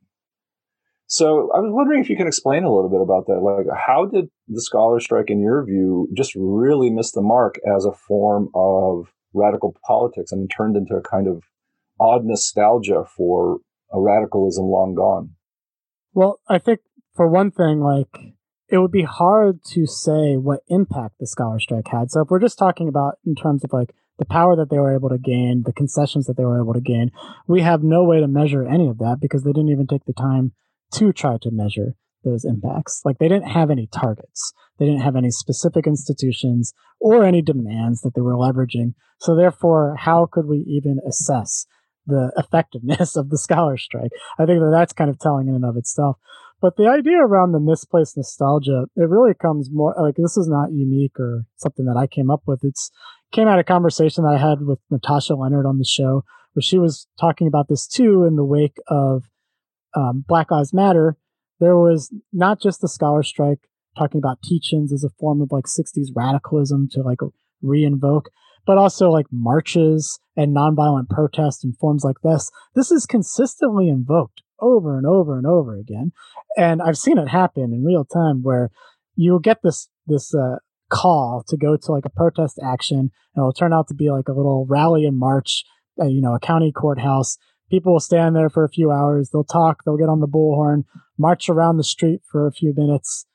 [1.07, 3.39] So I was wondering if you can explain a little bit about that.
[3.39, 7.85] Like, how did the scholar strike, in your view, just really miss the mark as
[7.85, 11.43] a form of radical politics and turned into a kind of
[11.99, 13.59] odd nostalgia for
[13.93, 15.31] a radicalism long gone?
[16.13, 16.81] Well, I think
[17.15, 18.33] for one thing, like
[18.69, 22.11] it would be hard to say what impact the scholar strike had.
[22.11, 24.93] So if we're just talking about in terms of like the power that they were
[24.93, 27.11] able to gain, the concessions that they were able to gain,
[27.47, 30.13] we have no way to measure any of that because they didn't even take the
[30.13, 30.51] time
[30.93, 33.01] to try to measure those impacts.
[33.05, 34.53] Like they didn't have any targets.
[34.79, 38.93] They didn't have any specific institutions or any demands that they were leveraging.
[39.19, 41.65] So therefore, how could we even assess
[42.05, 44.11] the effectiveness of the scholar strike?
[44.39, 46.17] I think that that's kind of telling in and of itself.
[46.59, 50.71] But the idea around the misplaced nostalgia, it really comes more like this is not
[50.71, 52.61] unique or something that I came up with.
[52.63, 52.89] It's
[53.31, 56.23] came out of conversation that I had with Natasha Lennard on the show,
[56.53, 59.25] where she was talking about this too in the wake of
[59.97, 61.17] um, Black Lives Matter.
[61.59, 65.65] There was not just the scholar strike talking about teach-ins as a form of like
[65.65, 67.17] 60s radicalism to like
[67.63, 68.29] re-invoke,
[68.65, 72.51] but also like marches and nonviolent protest and forms like this.
[72.75, 76.11] This is consistently invoked over and over and over again.
[76.55, 78.69] And I've seen it happen in real time where
[79.15, 80.57] you'll get this, this, uh,
[80.89, 84.29] call to go to like a protest action and it'll turn out to be like
[84.29, 85.65] a little rally and march,
[85.99, 87.37] uh, you know, a county courthouse
[87.69, 89.29] People will stand there for a few hours.
[89.29, 89.83] They'll talk.
[89.83, 90.85] They'll get on the bullhorn,
[91.17, 93.25] march around the street for a few minutes,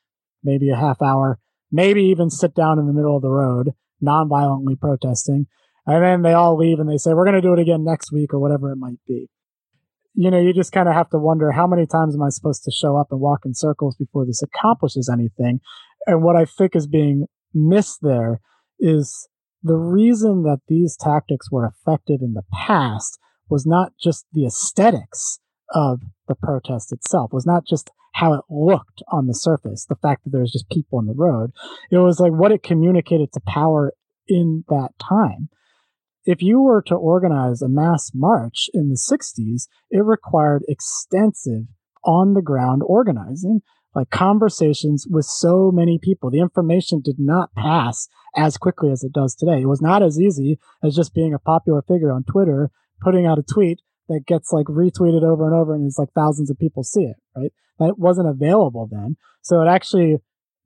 [0.42, 1.38] maybe a half hour,
[1.70, 5.46] maybe even sit down in the middle of the road, non-violently protesting.
[5.86, 8.12] And then they all leave and they say, we're going to do it again next
[8.12, 9.28] week or whatever it might be.
[10.14, 12.64] You know, you just kind of have to wonder how many times am I supposed
[12.64, 15.60] to show up and walk in circles before this accomplishes anything?
[16.06, 18.40] And what I think is being missed there
[18.78, 19.28] is
[19.62, 23.18] the reason that these tactics were effective in the past
[23.52, 25.38] was not just the aesthetics
[25.74, 30.24] of the protest itself, was not just how it looked on the surface, the fact
[30.24, 31.52] that there was just people on the road.
[31.90, 33.92] It was like what it communicated to power
[34.26, 35.50] in that time.
[36.24, 41.64] If you were to organize a mass march in the 60s, it required extensive
[42.04, 43.60] on the ground organizing
[43.94, 46.30] like conversations with so many people.
[46.30, 49.60] The information did not pass as quickly as it does today.
[49.60, 52.70] It was not as easy as just being a popular figure on Twitter,
[53.02, 56.50] putting out a tweet that gets like retweeted over and over and it's like thousands
[56.50, 57.52] of people see it, right?
[57.78, 59.16] That wasn't available then.
[59.42, 60.18] So it actually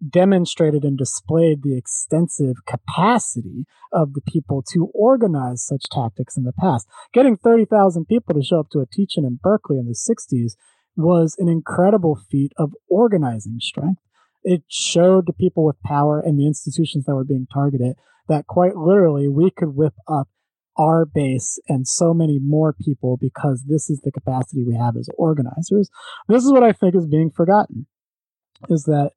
[0.06, 6.52] demonstrated and displayed the extensive capacity of the people to organize such tactics in the
[6.52, 6.86] past.
[7.14, 10.52] Getting 30,000 people to show up to a teach-in in Berkeley in the 60s
[10.96, 14.00] was an incredible feat of organizing strength.
[14.42, 17.96] It showed the people with power and the institutions that were being targeted
[18.28, 20.28] that quite literally we could whip up
[20.78, 25.08] our base and so many more people because this is the capacity we have as
[25.16, 25.90] organizers.
[26.28, 27.86] This is what I think is being forgotten
[28.68, 29.12] is that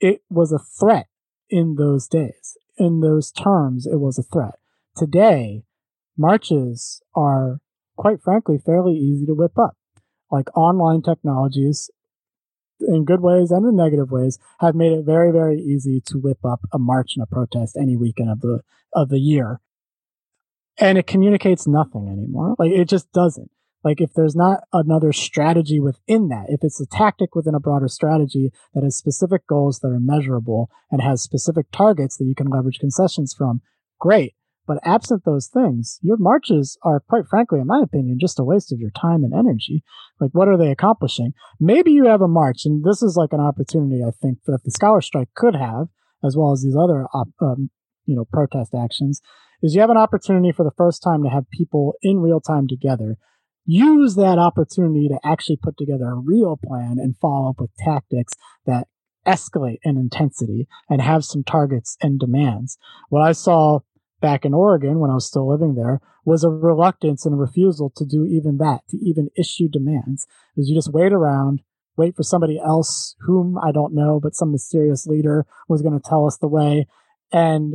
[0.00, 1.06] it was a threat
[1.50, 2.56] in those days.
[2.76, 4.54] In those terms, it was a threat.
[4.96, 5.64] Today,
[6.16, 7.58] marches are
[7.96, 9.76] quite frankly fairly easy to whip up
[10.30, 11.90] like online technologies
[12.80, 16.38] in good ways and in negative ways have made it very very easy to whip
[16.44, 18.60] up a march and a protest any weekend of the
[18.92, 19.60] of the year
[20.78, 23.50] and it communicates nothing anymore like it just doesn't
[23.84, 27.88] like if there's not another strategy within that if it's a tactic within a broader
[27.88, 32.48] strategy that has specific goals that are measurable and has specific targets that you can
[32.48, 33.60] leverage concessions from
[33.98, 34.34] great
[34.68, 38.70] but absent those things, your marches are, quite frankly, in my opinion, just a waste
[38.70, 39.82] of your time and energy.
[40.20, 41.32] Like, what are they accomplishing?
[41.58, 44.70] Maybe you have a march, and this is like an opportunity, I think, that the
[44.70, 45.86] scholar strike could have,
[46.22, 47.06] as well as these other,
[47.40, 47.70] um,
[48.04, 49.22] you know, protest actions,
[49.62, 52.68] is you have an opportunity for the first time to have people in real time
[52.68, 53.16] together.
[53.66, 58.32] Use that opportunity to actually put together a real plan and follow up with tactics
[58.66, 58.86] that
[59.26, 62.78] escalate in intensity and have some targets and demands.
[63.10, 63.80] What I saw
[64.20, 67.90] back in Oregon when I was still living there was a reluctance and a refusal
[67.96, 70.26] to do even that, to even issue demands.
[70.54, 71.62] Because you just wait around,
[71.96, 76.08] wait for somebody else whom I don't know, but some mysterious leader was going to
[76.08, 76.86] tell us the way
[77.32, 77.74] and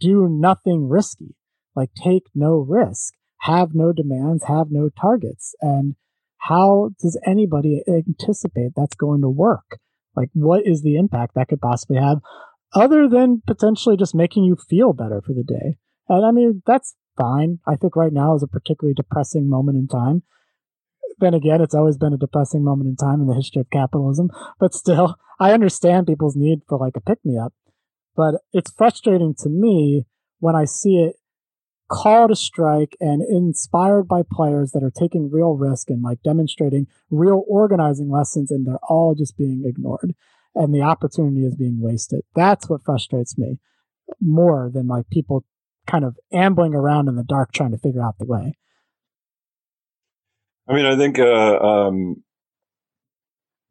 [0.00, 1.36] do nothing risky.
[1.74, 5.54] Like take no risk, have no demands, have no targets.
[5.60, 5.96] And
[6.38, 9.78] how does anybody anticipate that's going to work?
[10.16, 12.18] Like what is the impact that could possibly have
[12.74, 15.76] other than potentially just making you feel better for the day?
[16.08, 17.58] And I mean, that's fine.
[17.66, 20.22] I think right now is a particularly depressing moment in time.
[21.18, 24.30] Then again, it's always been a depressing moment in time in the history of capitalism.
[24.58, 27.52] But still, I understand people's need for like a pick me up.
[28.16, 30.06] But it's frustrating to me
[30.38, 31.16] when I see it
[31.90, 36.86] called a strike and inspired by players that are taking real risk and like demonstrating
[37.10, 40.14] real organizing lessons and they're all just being ignored
[40.54, 42.22] and the opportunity is being wasted.
[42.34, 43.58] That's what frustrates me
[44.20, 45.44] more than like people
[45.86, 48.56] kind of ambling around in the dark trying to figure out the way.
[50.66, 52.23] I mean, I think uh, um,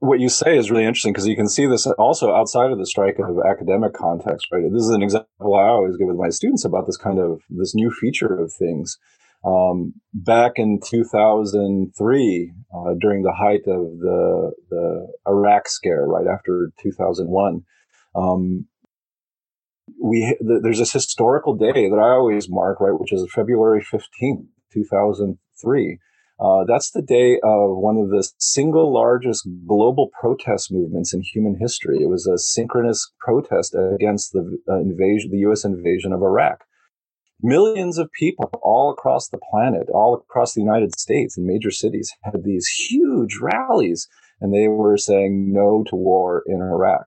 [0.04, 2.86] what you say is really interesting because you can see this also outside of the
[2.86, 4.63] strike of academic context, right?
[4.70, 7.74] This is an example I always give with my students about this kind of this
[7.74, 8.98] new feature of things.
[9.46, 16.72] Um, back in 2003, uh, during the height of the the Iraq scare, right after
[16.82, 17.63] 2001,
[18.13, 18.66] um,
[20.04, 26.00] we there's this historical day that I always mark, right, which is February 15th, 2003.
[26.44, 31.58] Uh, that's the day of one of the single largest global protest movements in human
[31.58, 32.00] history.
[32.02, 35.64] It was a synchronous protest against the uh, invasion, the U.S.
[35.64, 36.66] invasion of Iraq.
[37.42, 42.14] Millions of people all across the planet, all across the United States in major cities
[42.24, 44.08] had these huge rallies
[44.44, 47.06] and they were saying no to war in Iraq.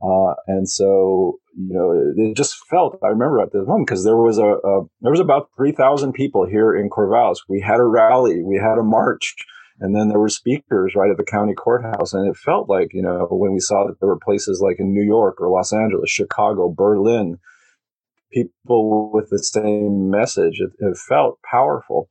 [0.00, 4.16] Uh, and so, you know, it, just felt, I remember at this moment, because there
[4.16, 7.38] was a, a, there was about 3,000 people here in Corvallis.
[7.48, 9.34] We had a rally, we had a march,
[9.80, 12.12] and then there were speakers right at the county courthouse.
[12.12, 14.92] And it felt like, you know, when we saw that there were places like in
[14.92, 17.38] New York or Los Angeles, Chicago, Berlin,
[18.32, 22.10] people with the same message, it, it felt powerful.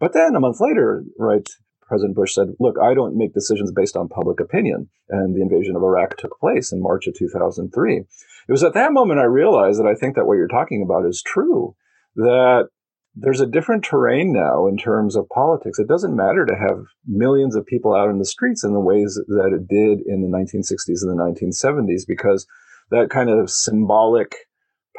[0.00, 1.46] But then a month later, right,
[1.88, 4.88] President Bush said, look, I don't make decisions based on public opinion.
[5.08, 8.04] And the invasion of Iraq took place in March of 2003.
[8.48, 11.06] It was at that moment I realized that I think that what you're talking about
[11.06, 11.74] is true,
[12.16, 12.68] that
[13.14, 15.78] there's a different terrain now in terms of politics.
[15.78, 19.20] It doesn't matter to have millions of people out in the streets in the ways
[19.26, 22.46] that it did in the 1960s and the 1970s, because
[22.90, 24.34] that kind of symbolic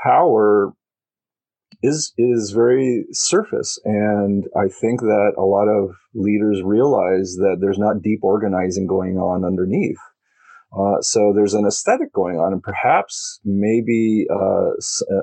[0.03, 0.73] power
[1.81, 7.77] is is very surface and i think that a lot of leaders realize that there's
[7.77, 9.97] not deep organizing going on underneath
[10.78, 14.72] uh, so there's an aesthetic going on and perhaps maybe uh,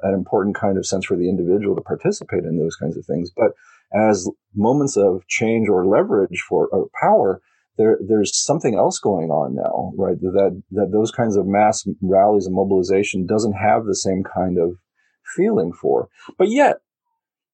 [0.03, 3.31] an important kind of sense for the individual to participate in those kinds of things
[3.37, 3.53] but
[3.93, 7.41] as moments of change or leverage for or power
[7.77, 10.19] there, there's something else going on now, right?
[10.21, 14.77] That that those kinds of mass rallies and mobilization doesn't have the same kind of
[15.37, 16.09] feeling for.
[16.39, 16.77] But yet,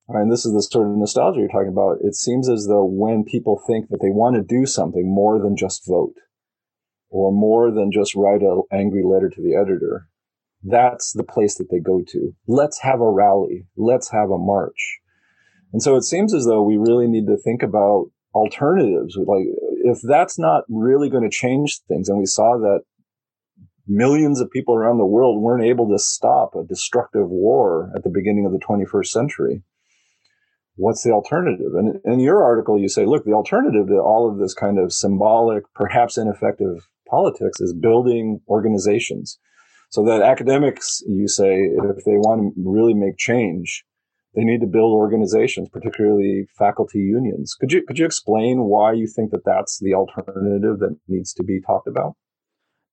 [0.08, 3.24] and this is the sort of nostalgia you're talking about, it seems as though when
[3.24, 6.14] people think that they want to do something more than just vote,
[7.12, 10.08] or more than just write an angry letter to the editor,
[10.64, 12.32] that's the place that they go to.
[12.48, 13.66] Let's have a rally.
[13.76, 14.98] Let's have a march.
[15.72, 19.16] And so it seems as though we really need to think about alternatives.
[19.18, 19.44] Like,
[19.84, 22.80] if that's not really going to change things, and we saw that
[23.86, 28.10] millions of people around the world weren't able to stop a destructive war at the
[28.10, 29.62] beginning of the 21st century.
[30.76, 31.72] What's the alternative?
[31.74, 34.94] And in your article, you say, look, the alternative to all of this kind of
[34.94, 39.38] symbolic, perhaps ineffective politics is building organizations.
[39.90, 43.84] So that academics, you say, if they want to really make change,
[44.34, 47.54] they need to build organizations, particularly faculty unions.
[47.60, 51.44] Could you could you explain why you think that that's the alternative that needs to
[51.44, 52.14] be talked about?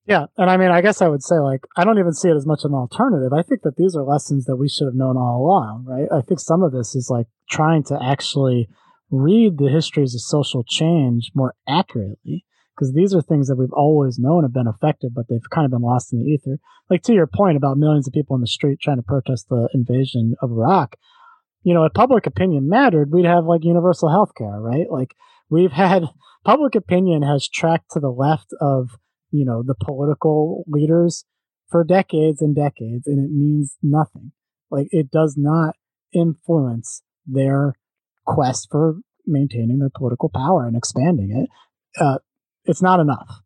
[0.05, 2.35] Yeah, and I mean, I guess I would say like I don't even see it
[2.35, 3.31] as much an alternative.
[3.31, 6.09] I think that these are lessons that we should have known all along, right?
[6.11, 8.67] I think some of this is like trying to actually
[9.09, 12.43] read the histories of social change more accurately
[12.79, 15.71] because these are things that we've always known have been effective, but they've kind of
[15.71, 16.59] been lost in the ether.
[16.89, 19.67] Like to your point about millions of people in the street trying to protest the
[19.73, 20.95] invasion of Iraq,
[21.63, 24.89] you know, if public opinion mattered, we'd have like universal health care, right?
[24.89, 25.13] Like
[25.49, 26.05] we've had
[26.45, 28.91] public opinion has tracked to the left of
[29.31, 31.25] you know, the political leaders
[31.69, 34.31] for decades and decades, and it means nothing.
[34.71, 35.75] Like it does not
[36.13, 37.75] influence their
[38.25, 41.49] quest for maintaining their political power and expanding it.
[42.01, 42.19] Uh,
[42.65, 43.41] it's not enough.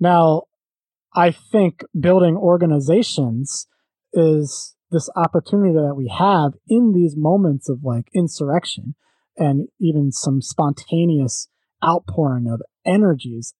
[0.00, 0.44] Now,
[1.14, 3.66] I think building organizations
[4.12, 8.94] is this opportunity that we have in these moments of like insurrection
[9.36, 11.48] and even some spontaneous
[11.84, 13.54] outpouring of energies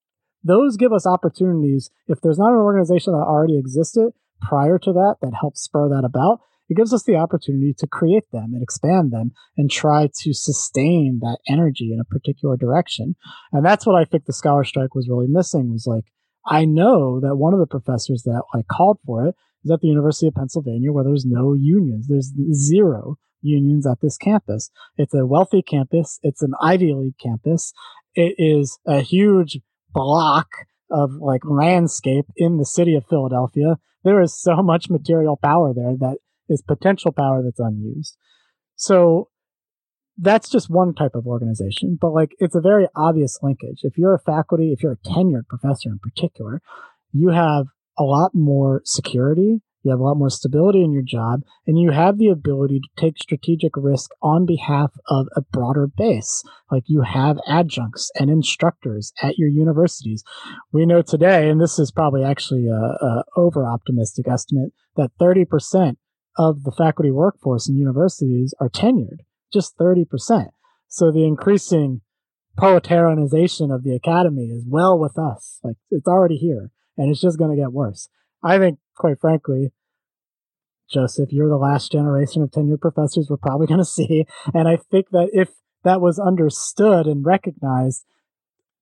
[0.45, 1.91] those give us opportunities.
[2.07, 4.13] If there's not an organization that already existed
[4.43, 8.31] prior to that that helps spur that about, it gives us the opportunity to create
[8.33, 13.17] them and expand them and try to sustain that energy in a particular direction.
[13.53, 16.05] And that's what I think the scholar strike was really missing was like,
[16.47, 19.35] I know that one of the professors that I called for it
[19.65, 22.07] is at the University of Pennsylvania where there's no unions.
[22.09, 24.71] There's zero unions at this campus.
[24.97, 26.19] It's a wealthy campus.
[26.23, 27.73] It's an Ivy League campus.
[28.15, 29.59] It is a huge
[29.93, 30.49] block
[30.91, 33.77] of like landscape in the city of Philadelphia.
[34.03, 38.17] There is so much material power there that is potential power that's unused.
[38.77, 39.29] So
[40.17, 43.81] that's just one type of organization, but like it's a very obvious linkage.
[43.83, 46.63] If you're a faculty, if you're a tenured professor in particular,
[47.13, 47.67] you have
[47.99, 51.91] a lot more security you have a lot more stability in your job, and you
[51.91, 56.43] have the ability to take strategic risk on behalf of a broader base.
[56.71, 60.25] Like you have adjuncts and instructors at your universities.
[60.73, 65.97] We know today, and this is probably actually a, a over optimistic estimate, that 30%
[66.37, 69.21] of the faculty workforce in universities are tenured,
[69.53, 70.49] just 30%.
[70.89, 72.01] So the increasing
[72.59, 75.59] proletarianization of the academy is well with us.
[75.63, 78.09] Like it's already here and it's just going to get worse.
[78.43, 79.73] I think quite frankly,
[80.91, 84.27] Joseph, you're the last generation of tenured professors we're probably going to see.
[84.53, 85.51] And I think that if
[85.83, 88.05] that was understood and recognized,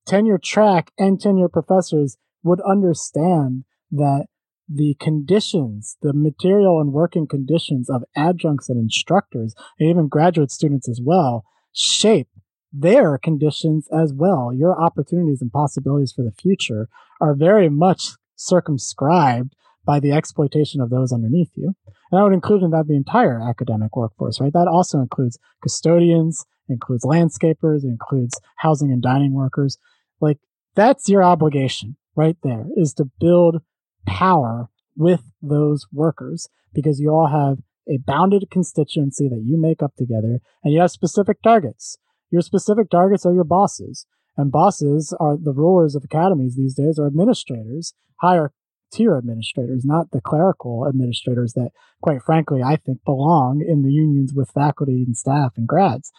[0.07, 4.26] tenure track and tenure professors would understand that
[4.68, 10.88] the conditions, the material and working conditions of adjuncts and instructors, and even graduate students
[10.88, 12.28] as well, shape
[12.72, 14.52] their conditions as well.
[14.54, 16.88] Your opportunities and possibilities for the future
[17.20, 19.54] are very much circumscribed
[19.84, 21.74] by the exploitation of those underneath you.
[22.10, 24.52] And I would include in that the entire academic workforce, right?
[24.52, 29.76] That also includes custodians, includes landscapers, includes housing and dining workers.
[30.20, 30.38] Like
[30.74, 33.60] that's your obligation right there is to build
[34.07, 39.94] power with those workers because you all have a bounded constituency that you make up
[39.96, 41.96] together and you have specific targets.
[42.30, 44.07] Your specific targets are your bosses.
[44.36, 48.53] And bosses are the rulers of academies these days are administrators, higher
[48.92, 51.70] tier administrators, not the clerical administrators that,
[52.03, 56.12] quite frankly, I think belong in the unions with faculty and staff and grads.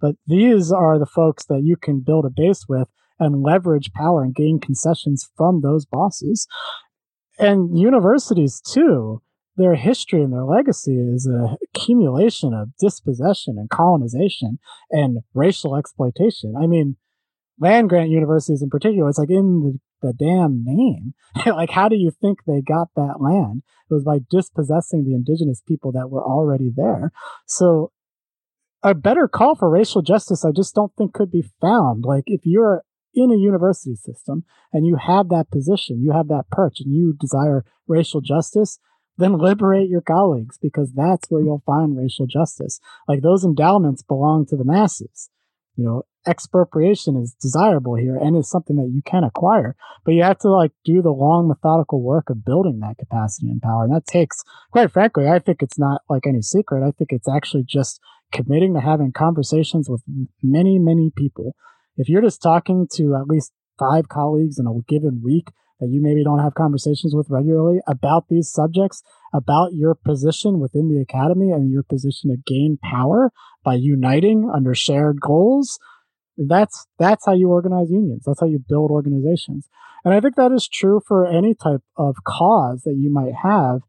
[0.00, 4.22] But these are the folks that you can build a base with and leverage power
[4.22, 6.46] and gain concessions from those bosses.
[7.38, 9.22] And universities, too,
[9.56, 14.58] their history and their legacy is an accumulation of dispossession and colonization
[14.90, 16.54] and racial exploitation.
[16.60, 16.96] I mean,
[17.58, 21.14] land grant universities in particular, it's like in the, the damn name.
[21.46, 23.62] like, how do you think they got that land?
[23.90, 27.12] It was by dispossessing the indigenous people that were already there.
[27.46, 27.92] So,
[28.82, 32.04] a better call for racial justice, I just don't think could be found.
[32.04, 32.82] Like, if you're
[33.14, 37.14] in a university system and you have that position, you have that perch, and you
[37.18, 38.78] desire racial justice,
[39.16, 42.80] then liberate your colleagues because that's where you'll find racial justice.
[43.06, 45.30] Like those endowments belong to the masses.
[45.76, 50.22] You know, expropriation is desirable here and is something that you can acquire, but you
[50.22, 53.84] have to like do the long methodical work of building that capacity and power.
[53.84, 56.86] And that takes, quite frankly, I think it's not like any secret.
[56.86, 58.00] I think it's actually just
[58.32, 60.02] committing to having conversations with
[60.42, 61.54] many, many people.
[61.96, 66.00] If you're just talking to at least five colleagues in a given week that you
[66.00, 71.50] maybe don't have conversations with regularly about these subjects, about your position within the academy
[71.50, 73.32] and your position to gain power
[73.64, 75.78] by uniting under shared goals.
[76.36, 78.24] That's that's how you organize unions.
[78.26, 79.68] That's how you build organizations.
[80.04, 83.80] And I think that is true for any type of cause that you might have.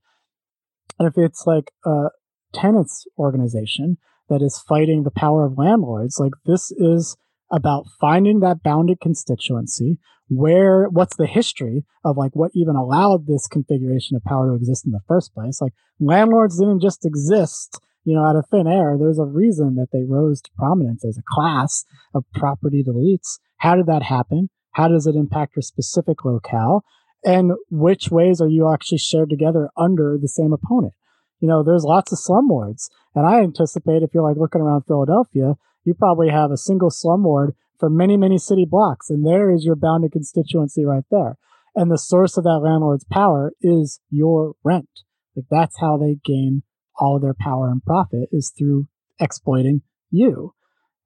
[0.99, 2.09] If it's like a
[2.53, 3.97] tenants organization
[4.29, 7.17] that is fighting the power of landlords, like this is
[7.51, 13.47] about finding that bounded constituency where what's the history of like what even allowed this
[13.47, 15.61] configuration of power to exist in the first place?
[15.61, 18.95] Like landlords didn't just exist you know out of thin air.
[18.97, 23.39] There's a reason that they rose to prominence as a class of property elites.
[23.57, 24.49] How did that happen?
[24.71, 26.83] How does it impact your specific locale?
[27.23, 30.93] And which ways are you actually shared together under the same opponent?
[31.39, 32.89] You know there's lots of slumlords.
[33.13, 35.55] And i anticipate if you're like looking around philadelphia
[35.85, 39.09] you probably have a single slumlord for many, many city blocks.
[39.09, 41.37] And there is your bounded constituency right there.
[41.75, 44.89] And the source of that landlord's power is your rent.
[45.35, 46.63] Like that's how they gain
[46.97, 48.87] all of their power and profit is through
[49.19, 50.53] exploiting you.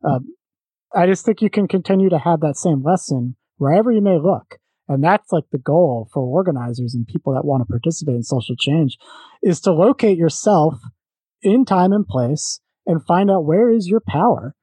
[0.08, 0.36] Um,
[0.94, 4.58] I just think you can continue to have that same lesson wherever you may look.
[4.88, 8.56] And that's like the goal for organizers and people that want to participate in social
[8.56, 8.98] change
[9.44, 10.76] is to locate yourself
[11.42, 14.56] in time and place and find out where is your power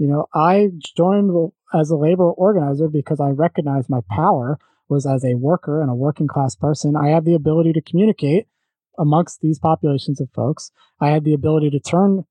[0.00, 5.22] you know, I joined as a labor organizer because I recognized my power was as
[5.26, 6.96] a worker and a working class person.
[6.96, 8.46] I have the ability to communicate
[8.98, 10.72] amongst these populations of folks.
[11.02, 12.24] I had the ability to turn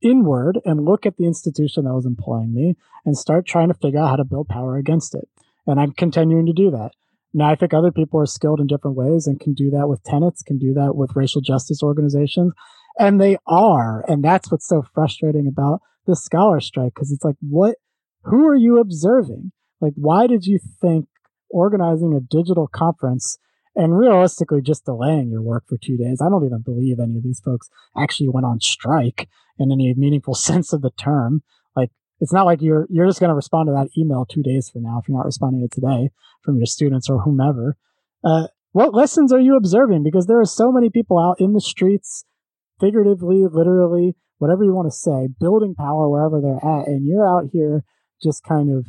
[0.00, 4.00] inward and look at the institution that was employing me and start trying to figure
[4.00, 5.28] out how to build power against it.
[5.66, 6.92] And I'm continuing to do that.
[7.34, 10.02] Now, I think other people are skilled in different ways and can do that with
[10.02, 12.54] tenants, can do that with racial justice organizations.
[12.98, 14.02] And they are.
[14.08, 17.76] And that's what's so frustrating about the scholar strike because it's like, what,
[18.24, 19.52] who are you observing?
[19.80, 21.06] Like, why did you think
[21.50, 23.38] organizing a digital conference
[23.74, 26.20] and realistically just delaying your work for two days?
[26.20, 29.28] I don't even believe any of these folks actually went on strike
[29.58, 31.42] in any meaningful sense of the term.
[31.74, 31.90] Like,
[32.20, 34.82] it's not like you're you're just going to respond to that email two days from
[34.82, 36.10] now if you're not responding to today
[36.42, 37.76] from your students or whomever.
[38.24, 40.02] Uh, what lessons are you observing?
[40.02, 42.24] Because there are so many people out in the streets,
[42.80, 46.88] figuratively, literally, whatever you want to say, building power wherever they're at.
[46.88, 47.84] And you're out here
[48.20, 48.88] just kind of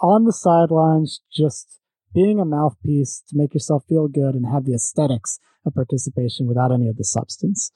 [0.00, 1.78] on the sidelines, just
[2.12, 6.72] being a mouthpiece to make yourself feel good and have the aesthetics of participation without
[6.72, 7.70] any of the substance.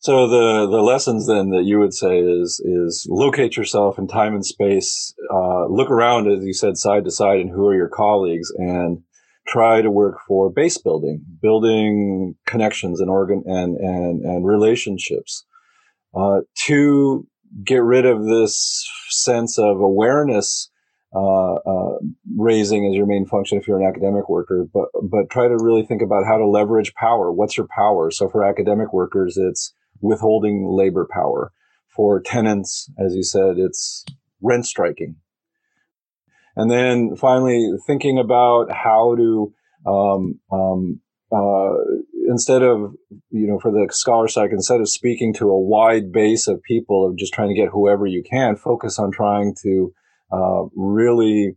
[0.00, 4.34] So the the lessons then that you would say is is locate yourself in time
[4.34, 7.88] and space, uh, look around as you said side to side, and who are your
[7.88, 9.04] colleagues, and
[9.46, 15.44] try to work for base building, building connections and organ and and and relationships.
[16.14, 17.26] Uh, to
[17.64, 20.70] get rid of this sense of awareness
[21.14, 21.98] uh, uh,
[22.36, 25.84] raising as your main function if you're an academic worker, but but try to really
[25.84, 27.30] think about how to leverage power.
[27.30, 28.10] What's your power?
[28.10, 31.52] So for academic workers, it's withholding labor power.
[31.94, 34.06] For tenants, as you said, it's
[34.40, 35.16] rent striking.
[36.56, 39.52] And then finally, thinking about how to,
[39.86, 41.00] um, um,
[41.34, 41.72] uh,
[42.28, 42.94] instead of,
[43.30, 47.06] you know, for the scholar side, instead of speaking to a wide base of people
[47.08, 49.92] of just trying to get whoever you can, focus on trying to
[50.32, 51.56] uh, really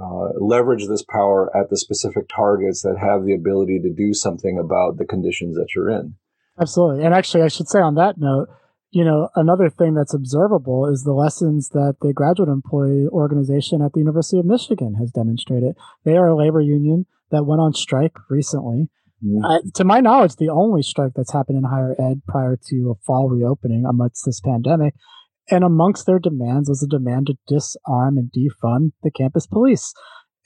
[0.00, 4.58] uh, leverage this power at the specific targets that have the ability to do something
[4.58, 6.14] about the conditions that you're in.
[6.60, 7.04] Absolutely.
[7.04, 8.48] And actually, I should say on that note,
[8.90, 13.92] you know, another thing that's observable is the lessons that the graduate employee organization at
[13.92, 15.76] the University of Michigan has demonstrated.
[16.04, 18.88] They are a labor union that went on strike recently.
[19.24, 19.44] Mm-hmm.
[19.44, 23.04] Uh, to my knowledge, the only strike that's happened in higher ed prior to a
[23.06, 24.94] fall reopening amidst this pandemic.
[25.50, 29.92] And amongst their demands was a demand to disarm and defund the campus police.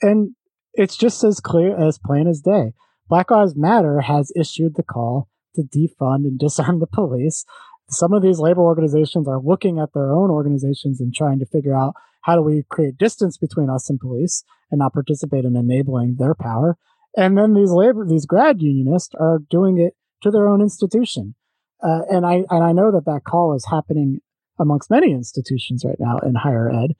[0.01, 0.35] And
[0.73, 2.73] it's just as clear as plain as day.
[3.07, 7.45] Black Lives Matter has issued the call to defund and disarm the police.
[7.89, 11.75] Some of these labor organizations are looking at their own organizations and trying to figure
[11.75, 16.15] out how do we create distance between us and police and not participate in enabling
[16.17, 16.77] their power.
[17.15, 21.35] And then these labor, these grad unionists are doing it to their own institution.
[21.83, 24.19] Uh, and I and I know that that call is happening
[24.59, 26.95] amongst many institutions right now in higher ed.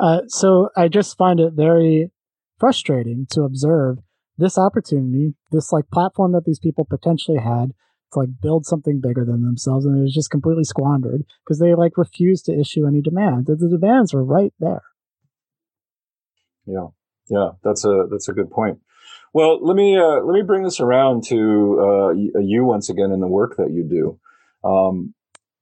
[0.00, 2.10] Uh, so I just find it very
[2.58, 3.98] frustrating to observe
[4.38, 7.72] this opportunity, this like platform that these people potentially had
[8.12, 11.74] to like build something bigger than themselves, and it was just completely squandered because they
[11.74, 13.46] like refused to issue any demands.
[13.46, 14.82] The, the demands were right there.
[16.66, 16.88] Yeah,
[17.28, 18.78] yeah, that's a that's a good point.
[19.32, 23.20] Well, let me uh, let me bring this around to uh, you once again in
[23.20, 24.68] the work that you do.
[24.68, 25.14] Um,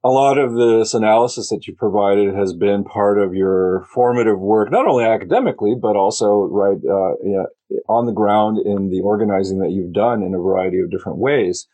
[0.05, 4.71] a lot of this analysis that you provided has been part of your formative work,
[4.71, 7.45] not only academically but also right uh, yeah,
[7.89, 11.67] on the ground in the organizing that you've done in a variety of different ways.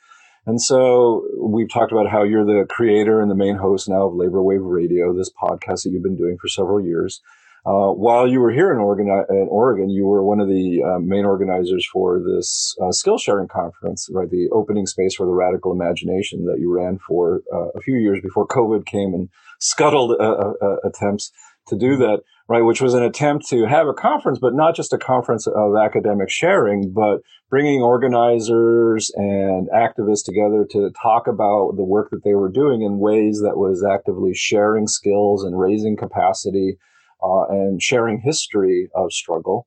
[0.47, 4.15] And so we've talked about how you're the creator and the main host now of
[4.15, 7.23] Labor Wave Radio, this podcast that you've been doing for several years.
[7.67, 10.99] Uh, while you were here in Oregon, in Oregon, you were one of the uh,
[10.99, 14.31] main organizers for this uh, skill sharing conference, right?
[14.31, 18.21] The opening space for the radical imagination that you ran for uh, a few years
[18.23, 19.31] before COVID came and
[19.61, 21.33] scuttled uh, uh, attempts
[21.69, 22.63] to do that, right?
[22.63, 26.31] Which was an attempt to have a conference, but not just a conference of academic
[26.31, 32.51] sharing, but bringing organizers and activists together to talk about the work that they were
[32.51, 36.77] doing in ways that was actively sharing skills and raising capacity
[37.23, 39.67] uh, and sharing history of struggle.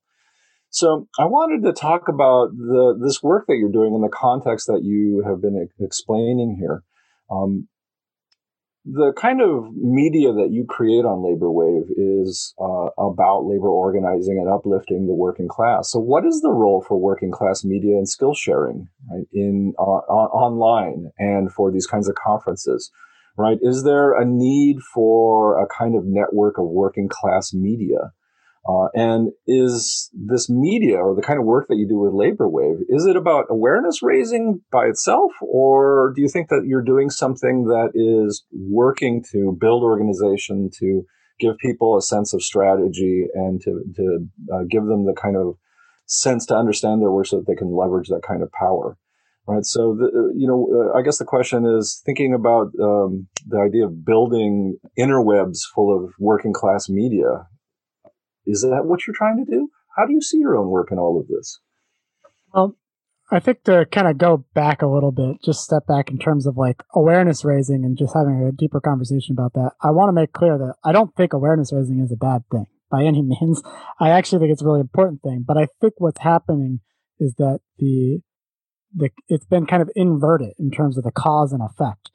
[0.70, 4.68] So I wanted to talk about the this work that you're doing in the context
[4.68, 6.84] that you have been explaining here.
[7.32, 7.68] Um,
[8.90, 14.38] the kind of media that you create on Labor Wave is uh, about labor organizing
[14.40, 15.92] and uplifting the working class.
[15.92, 19.82] So, what is the role for working class media and skill sharing right, in uh,
[19.82, 22.92] online and for these kinds of conferences?
[23.38, 23.60] right?
[23.62, 28.12] Is there a need for a kind of network of working class media?
[28.68, 32.50] Uh, and is this media or the kind of work that you do with Labor
[32.50, 35.32] Wave, is it about awareness raising by itself?
[35.42, 41.04] Or do you think that you're doing something that is working to build organization, to
[41.40, 45.56] give people a sense of strategy and to, to uh, give them the kind of
[46.06, 48.98] sense to understand their work so that they can leverage that kind of power?
[49.48, 49.66] right?
[49.66, 53.86] So, the, you know, uh, I guess the question is thinking about um, the idea
[53.86, 57.48] of building interwebs full of working class media.
[58.48, 59.70] Is that what you're trying to do?
[59.96, 61.60] How do you see your own work in all of this?
[62.54, 62.78] Well,
[63.30, 66.48] I think to kind of go back a little bit, just step back in terms
[66.48, 69.72] of like awareness raising and just having a deeper conversation about that.
[69.84, 72.68] I want to make clear that I don't think awareness raising is a bad thing
[72.90, 73.62] by any means.
[74.00, 75.44] I actually think it's a really important thing.
[75.46, 76.80] But I think what's happening
[77.20, 78.22] is that the
[78.96, 82.12] the it's been kind of inverted in terms of the cause and effect.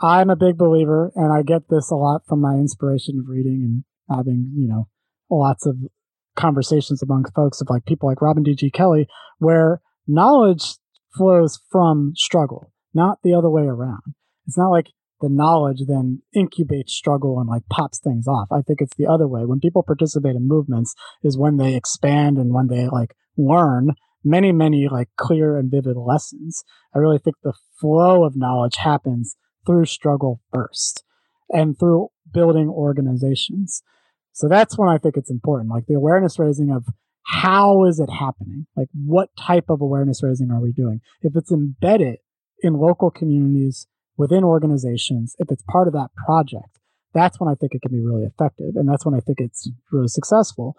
[0.00, 3.62] I'm a big believer, and I get this a lot from my inspiration of reading
[3.62, 3.84] and
[4.14, 4.88] having, you know,
[5.38, 5.76] lots of
[6.36, 8.70] conversations among folks of like people like Robin D.G.
[8.70, 9.06] Kelley,
[9.38, 10.74] where knowledge
[11.16, 14.02] flows from struggle, not the other way around.
[14.46, 14.88] It's not like
[15.20, 18.48] the knowledge then incubates struggle and like pops things off.
[18.52, 19.44] I think it's the other way.
[19.44, 24.52] When people participate in movements is when they expand and when they like learn many,
[24.52, 26.64] many like clear and vivid lessons.
[26.94, 31.04] I really think the flow of knowledge happens through struggle first
[31.50, 33.82] and through building organizations.
[34.34, 36.84] So that's when I think it's important, like the awareness raising of
[37.26, 38.66] how is it happening?
[38.76, 41.00] Like what type of awareness raising are we doing?
[41.22, 42.18] If it's embedded
[42.60, 46.78] in local communities, within organizations, if it's part of that project,
[47.12, 48.76] that's when I think it can be really effective.
[48.76, 50.76] And that's when I think it's really successful.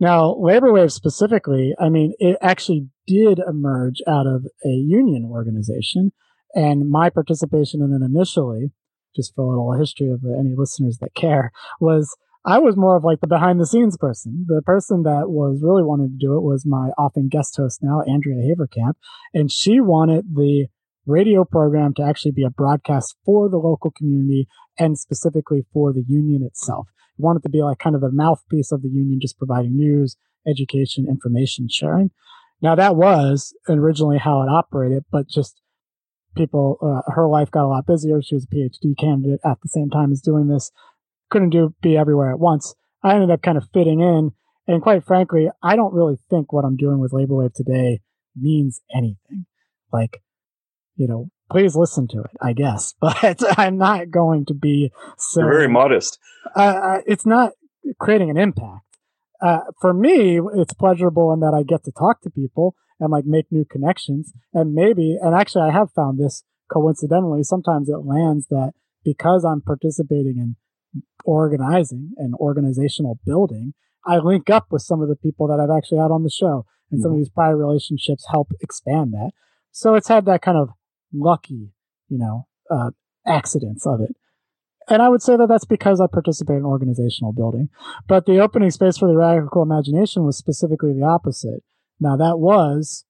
[0.00, 6.12] Now, Labor Wave specifically, I mean, it actually did emerge out of a union organization.
[6.54, 8.72] And my participation in it initially,
[9.14, 12.14] just for a little history of any listeners that care, was
[12.44, 14.46] I was more of like the behind the scenes person.
[14.48, 18.02] The person that was really wanting to do it was my often guest host now,
[18.02, 18.94] Andrea Haverkamp.
[19.32, 20.66] And she wanted the
[21.06, 26.04] radio program to actually be a broadcast for the local community and specifically for the
[26.06, 26.88] union itself
[27.18, 30.16] wanted to be like kind of the mouthpiece of the union, just providing news,
[30.46, 32.10] education, information sharing.
[32.60, 35.60] Now that was originally how it operated, but just
[36.36, 38.22] people, uh, her life got a lot busier.
[38.22, 40.70] She was a PhD candidate at the same time as doing this.
[41.32, 42.74] Couldn't do be everywhere at once.
[43.02, 44.32] I ended up kind of fitting in.
[44.68, 48.00] And quite frankly, I don't really think what I'm doing with Labor Wave today
[48.36, 49.46] means anything.
[49.90, 50.22] Like,
[50.94, 55.40] you know, please listen to it, I guess, but I'm not going to be so
[55.40, 56.18] You're very modest.
[56.54, 57.52] Uh, it's not
[57.98, 58.84] creating an impact.
[59.40, 63.24] Uh, for me, it's pleasurable in that I get to talk to people and like
[63.24, 64.34] make new connections.
[64.52, 67.42] And maybe, and actually, I have found this coincidentally.
[67.42, 70.56] Sometimes it lands that because I'm participating in
[71.24, 73.74] organizing and organizational building,
[74.06, 76.66] I link up with some of the people that I've actually had on the show,
[76.90, 77.02] and mm-hmm.
[77.02, 77.20] some of mm-hmm.
[77.20, 79.32] these prior relationships help expand that.
[79.70, 80.70] So it's had that kind of
[81.12, 81.72] lucky,
[82.08, 82.90] you know, uh,
[83.26, 84.16] accidents of it.
[84.88, 87.68] And I would say that that's because I participate in organizational building.
[88.08, 91.62] But the opening space for the radical imagination was specifically the opposite.
[92.00, 93.04] Now, that was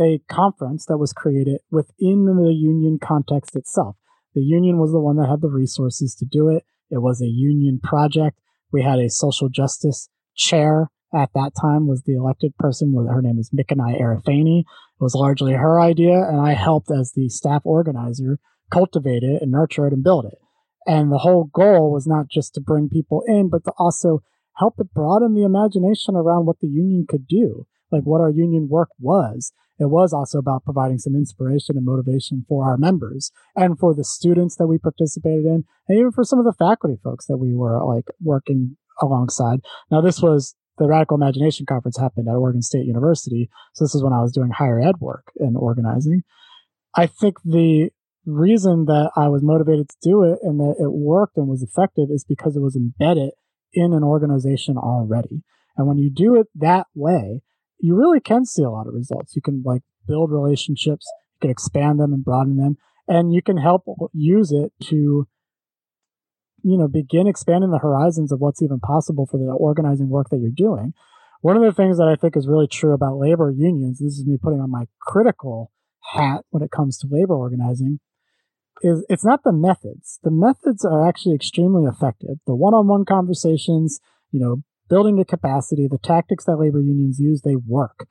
[0.00, 3.96] a conference that was created within the union context itself.
[4.34, 6.64] The union was the one that had the resources to do it.
[6.90, 8.38] It was a union project.
[8.72, 12.94] We had a social justice chair at that time was the elected person.
[12.94, 14.60] Her name is Mikanai Arafani.
[14.60, 18.38] It was largely her idea, and I helped as the staff organizer
[18.70, 20.38] cultivate it and nurture it and build it.
[20.86, 24.22] And the whole goal was not just to bring people in, but to also
[24.56, 28.68] help it broaden the imagination around what the union could do, like what our union
[28.68, 29.52] work was.
[29.80, 34.04] It was also about providing some inspiration and motivation for our members and for the
[34.04, 37.54] students that we participated in, and even for some of the faculty folks that we
[37.54, 39.60] were like working alongside.
[39.90, 43.50] Now, this was the Radical Imagination Conference happened at Oregon State University.
[43.74, 46.22] So this is when I was doing higher ed work and organizing.
[46.94, 47.90] I think the
[48.26, 52.08] reason that I was motivated to do it and that it worked and was effective
[52.10, 53.32] is because it was embedded
[53.72, 55.42] in an organization already.
[55.76, 57.42] And when you do it that way,
[57.80, 59.34] you really can see a lot of results.
[59.34, 62.76] You can like build relationships, you can expand them and broaden them,
[63.08, 65.26] and you can help use it to
[66.62, 70.38] you know begin expanding the horizons of what's even possible for the organizing work that
[70.38, 70.92] you're doing.
[71.42, 74.26] One of the things that I think is really true about labor unions, this is
[74.26, 75.72] me putting on my critical
[76.12, 77.98] hat when it comes to labor organizing,
[78.82, 80.18] is it's not the methods.
[80.22, 82.36] The methods are actually extremely effective.
[82.46, 84.00] The one-on-one conversations,
[84.30, 88.06] you know, building the capacity, the tactics that labor unions use, they work.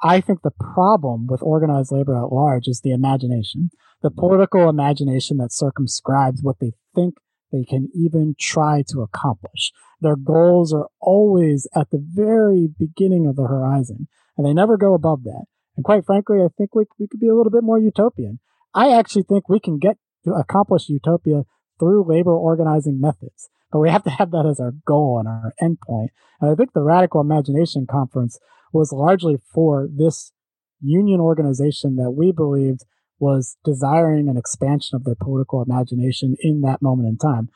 [0.00, 3.70] I think the problem with organized labor at large is the imagination,
[4.00, 7.14] the political imagination that circumscribes what they think
[7.50, 9.72] they can even try to accomplish.
[10.00, 14.06] Their goals are always at the very beginning of the horizon,
[14.36, 15.46] and they never go above that.
[15.76, 18.38] And quite frankly, I think we, we could be a little bit more utopian.
[18.74, 21.44] I actually think we can get to accomplish utopia
[21.78, 23.48] through labor organizing methods.
[23.70, 26.08] But we have to have that as our goal and our endpoint.
[26.40, 28.38] And I think the Radical Imagination Conference
[28.72, 30.32] was largely for this
[30.80, 32.84] union organization that we believed
[33.18, 37.48] was desiring an expansion of their political imagination in that moment in time.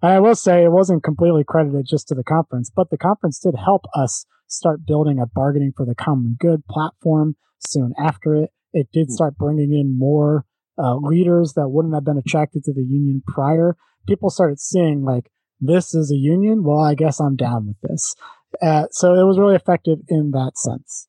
[0.00, 3.40] And I will say it wasn't completely credited just to the conference, but the conference
[3.40, 8.50] did help us start building a bargaining for the common good platform soon after it.
[8.72, 9.12] It did hmm.
[9.12, 10.46] start bringing in more
[10.78, 13.76] uh, leaders that wouldn't have been attracted to the union prior.
[14.06, 16.62] People started seeing like, this is a union.
[16.62, 18.14] Well, I guess I'm down with this.
[18.62, 21.08] Uh, so it was really effective in that sense.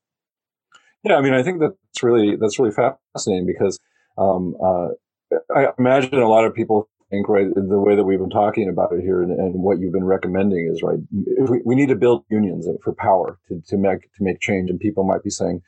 [1.03, 3.80] Yeah, I mean, I think that's really that's really fascinating because
[4.17, 4.89] um, uh,
[5.55, 8.91] I imagine a lot of people think right the way that we've been talking about
[8.91, 10.99] it here and, and what you've been recommending is right.
[11.49, 14.80] We, we, need to build unions for power to, to make to make change, and
[14.80, 15.61] people might be saying,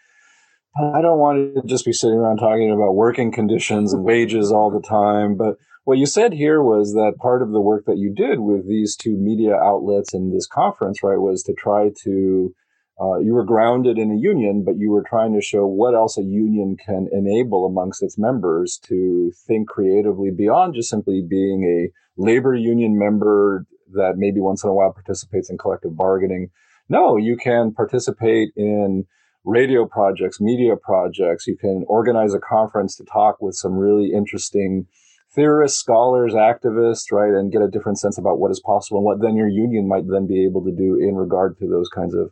[0.76, 4.72] I don't want to just be sitting around talking about working conditions and wages all
[4.72, 5.36] the time.
[5.36, 8.68] But what you said here was that part of the work that you did with
[8.68, 12.54] these two media outlets and this conference, right, was to try to,
[13.02, 16.18] uh, you were grounded in a union, but you were trying to show what else
[16.18, 22.22] a union can enable amongst its members to think creatively beyond just simply being a
[22.22, 26.50] labor union member that maybe once in a while participates in collective bargaining.
[26.88, 29.06] No, you can participate in
[29.44, 31.48] radio projects, media projects.
[31.48, 34.88] You can organize a conference to talk with some really interesting
[35.34, 39.22] theorists, scholars, activists, right, and get a different sense about what is possible and what
[39.22, 42.32] then your union might then be able to do in regard to those kinds of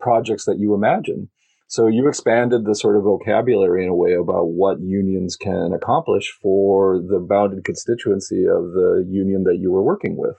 [0.00, 1.30] projects that you imagine.
[1.66, 6.30] So you expanded the sort of vocabulary in a way about what unions can accomplish
[6.42, 10.36] for the bounded constituency of the union that you were working with.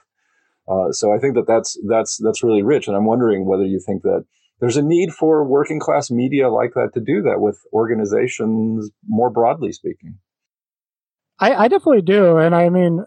[0.68, 3.78] Uh, so I think that that's that's that's really rich, and I'm wondering whether you
[3.78, 4.24] think that
[4.60, 9.30] there's a need for working class media like that to do that with organizations more
[9.30, 10.18] broadly speaking.
[11.38, 12.38] I, I definitely do.
[12.38, 13.04] And I mean,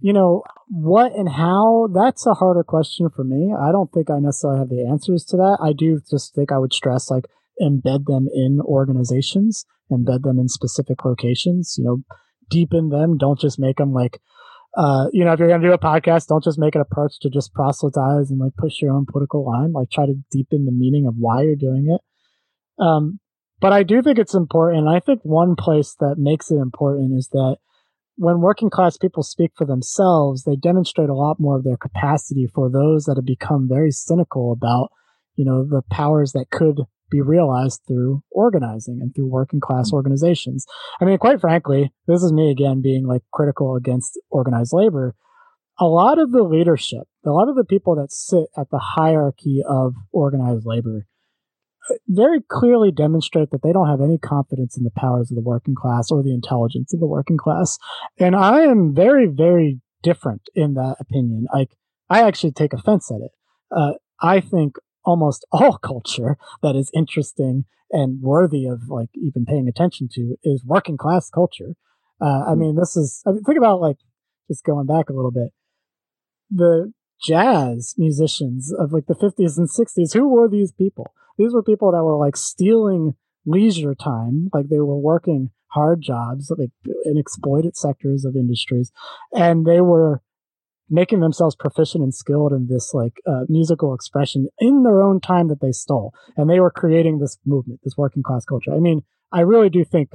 [0.00, 3.54] you know, what and how, that's a harder question for me.
[3.54, 5.58] I don't think I necessarily have the answers to that.
[5.62, 7.26] I do just think I would stress like
[7.60, 12.02] embed them in organizations, embed them in specific locations, you know,
[12.50, 13.16] deepen them.
[13.16, 14.20] Don't just make them like,
[14.74, 16.84] uh, you know, if you're going to do a podcast, don't just make it a
[16.86, 19.72] perch to just proselytize and like push your own political line.
[19.72, 22.82] Like try to deepen the meaning of why you're doing it.
[22.82, 23.20] Um,
[23.60, 24.88] but I do think it's important.
[24.88, 27.58] I think one place that makes it important is that
[28.16, 32.48] when working class people speak for themselves, they demonstrate a lot more of their capacity
[32.52, 34.90] for those that have become very cynical about,
[35.36, 36.80] you know, the powers that could
[37.12, 39.96] be realized through organizing and through working class mm-hmm.
[39.96, 40.66] organizations.
[41.00, 45.14] I mean, quite frankly, this is me again being like critical against organized labor.
[45.78, 49.62] A lot of the leadership, a lot of the people that sit at the hierarchy
[49.66, 51.06] of organized labor
[52.08, 55.74] very clearly demonstrate that they don't have any confidence in the powers of the working
[55.74, 57.78] class or the intelligence of the working class.
[58.18, 61.46] And I am very, very different in that opinion.
[61.52, 61.66] I,
[62.08, 63.30] I actually take offense at it.
[63.74, 69.68] Uh, I think almost all culture that is interesting and worthy of like even paying
[69.68, 71.74] attention to is working class culture.
[72.20, 72.60] Uh, I hmm.
[72.60, 73.98] mean, this is, I mean, think about like
[74.48, 75.50] just going back a little bit.
[76.50, 76.92] The
[77.22, 81.12] jazz musicians of like the 50s and 60s, who were these people?
[81.38, 83.14] These were people that were like stealing
[83.46, 86.70] leisure time, like they were working hard jobs like
[87.04, 88.92] in exploited sectors of industries,
[89.32, 90.22] and they were
[90.92, 95.48] making themselves proficient and skilled in this like uh, musical expression in their own time
[95.48, 98.72] that they stole, and they were creating this movement, this working class culture.
[98.72, 100.10] I mean, I really do think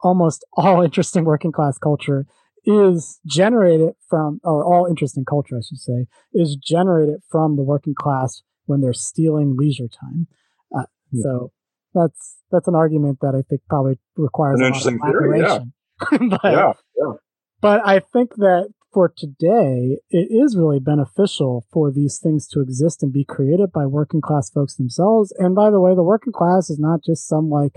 [0.00, 2.26] almost all interesting working class culture
[2.66, 7.94] is generated from, or all interesting culture, I should say, is generated from the working
[7.94, 10.28] class when they're stealing leisure time.
[11.14, 11.22] Yeah.
[11.22, 11.52] So
[11.94, 15.40] that's that's an argument that I think probably requires an interesting theory.
[15.40, 15.58] Yeah.
[16.10, 17.12] but, yeah, yeah.
[17.60, 23.02] But I think that for today, it is really beneficial for these things to exist
[23.02, 25.32] and be created by working class folks themselves.
[25.36, 27.72] And by the way, the working class is not just some like,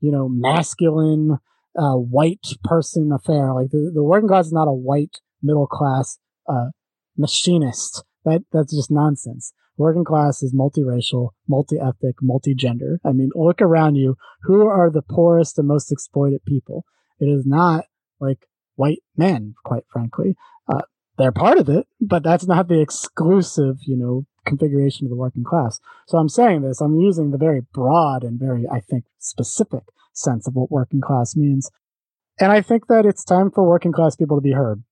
[0.00, 1.38] you know, masculine
[1.78, 3.52] uh, white person affair.
[3.52, 6.70] Like the, the working class is not a white middle class uh,
[7.16, 8.02] machinist.
[8.24, 9.52] That that's just nonsense.
[9.76, 12.98] Working class is multiracial, multi-ethnic, multi-gender.
[13.04, 14.16] I mean, look around you.
[14.44, 16.84] Who are the poorest and most exploited people?
[17.20, 17.84] It is not
[18.18, 18.46] like
[18.76, 20.36] white men, quite frankly.
[20.72, 20.82] Uh,
[21.18, 25.44] they're part of it, but that's not the exclusive, you know, configuration of the working
[25.44, 25.80] class.
[26.06, 30.46] So I'm saying this, I'm using the very broad and very, I think, specific sense
[30.46, 31.70] of what working class means.
[32.38, 34.82] And I think that it's time for working class people to be heard.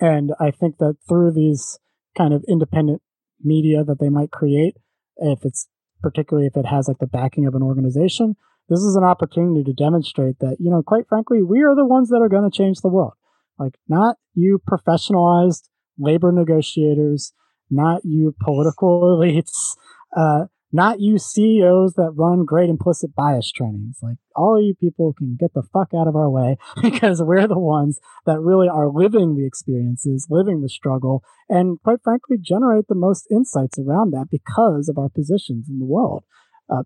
[0.00, 1.78] And I think that through these
[2.16, 3.02] kind of independent
[3.42, 4.76] media that they might create,
[5.18, 5.68] if it's
[6.02, 8.36] particularly if it has like the backing of an organization,
[8.68, 12.08] this is an opportunity to demonstrate that, you know, quite frankly, we are the ones
[12.10, 13.14] that are going to change the world.
[13.58, 17.32] Like, not you professionalized labor negotiators,
[17.70, 19.76] not you political elites,
[20.16, 23.98] uh, not you CEOs that run great implicit bias trainings.
[24.02, 27.58] Like all you people can get the fuck out of our way because we're the
[27.58, 32.94] ones that really are living the experiences, living the struggle, and quite frankly, generate the
[32.94, 36.24] most insights around that because of our positions in the world.
[36.68, 36.82] Uh,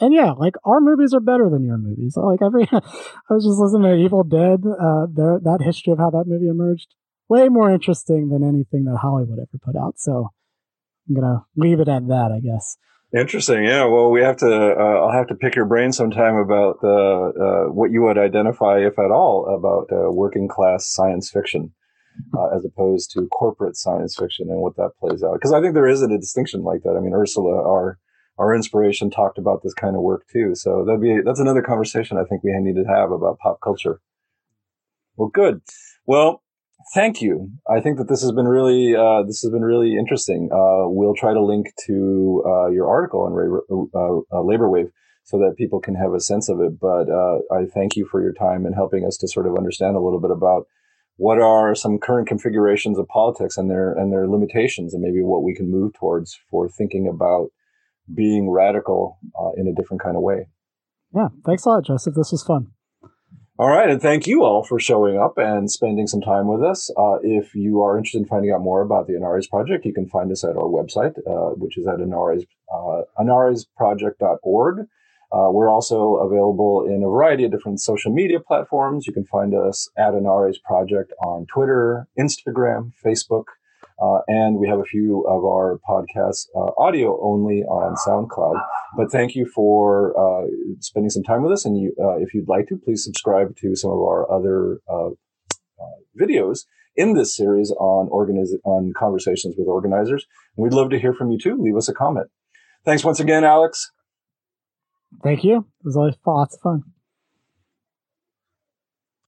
[0.00, 2.16] and yeah, like our movies are better than your movies.
[2.16, 2.80] Like every, I
[3.30, 6.94] was just listening to Evil Dead, uh, there, that history of how that movie emerged,
[7.28, 9.98] way more interesting than anything that Hollywood ever put out.
[9.98, 10.30] So
[11.08, 12.76] I'm gonna leave it at that, I guess.
[13.16, 13.64] Interesting.
[13.64, 13.86] Yeah.
[13.86, 14.46] Well, we have to.
[14.46, 18.80] Uh, I'll have to pick your brain sometime about the uh, what you would identify,
[18.80, 21.72] if at all, about uh, working class science fiction
[22.36, 25.34] uh, as opposed to corporate science fiction and what that plays out.
[25.34, 26.96] Because I think there is a distinction like that.
[26.96, 27.98] I mean, Ursula, our
[28.38, 30.54] our inspiration, talked about this kind of work too.
[30.54, 34.00] So that'd be that's another conversation I think we need to have about pop culture.
[35.16, 35.60] Well, good.
[36.06, 36.42] Well,
[36.94, 37.50] thank you.
[37.68, 40.48] I think that this has been really uh, this has been really interesting.
[40.52, 44.90] Uh, we'll try to link to uh, your article on uh, uh, labor wave
[45.24, 46.78] so that people can have a sense of it.
[46.80, 49.96] But uh, I thank you for your time and helping us to sort of understand
[49.96, 50.66] a little bit about
[51.16, 55.42] what are some current configurations of politics and their and their limitations, and maybe what
[55.42, 57.48] we can move towards for thinking about
[58.14, 59.18] being radical
[59.56, 60.48] in a different kind of way.
[61.14, 62.14] Yeah, thanks a lot, Joseph.
[62.14, 62.68] This was fun.
[63.60, 66.90] All right, and thank you all for showing up and spending some time with us.
[66.96, 70.06] Uh, if you are interested in finding out more about the Anarres Project, you can
[70.08, 74.86] find us at our website, uh, which is at Anarres, uh, anarresproject.org.
[75.32, 79.08] Uh, we're also available in a variety of different social media platforms.
[79.08, 83.44] You can find us at Anarres Project on Twitter, Instagram, Facebook,
[84.00, 88.60] uh, and we have a few of our podcasts uh, audio only on SoundCloud.
[88.96, 90.46] But thank you for uh,
[90.80, 91.64] spending some time with us.
[91.64, 95.08] And you, uh, if you'd like to, please subscribe to some of our other uh,
[95.08, 96.60] uh, videos
[96.96, 100.26] in this series on organiz- on conversations with organizers.
[100.56, 101.56] And we'd love to hear from you too.
[101.60, 102.28] Leave us a comment.
[102.84, 103.90] Thanks once again, Alex.
[105.22, 105.58] Thank you.
[105.58, 106.82] It was always lots of fun.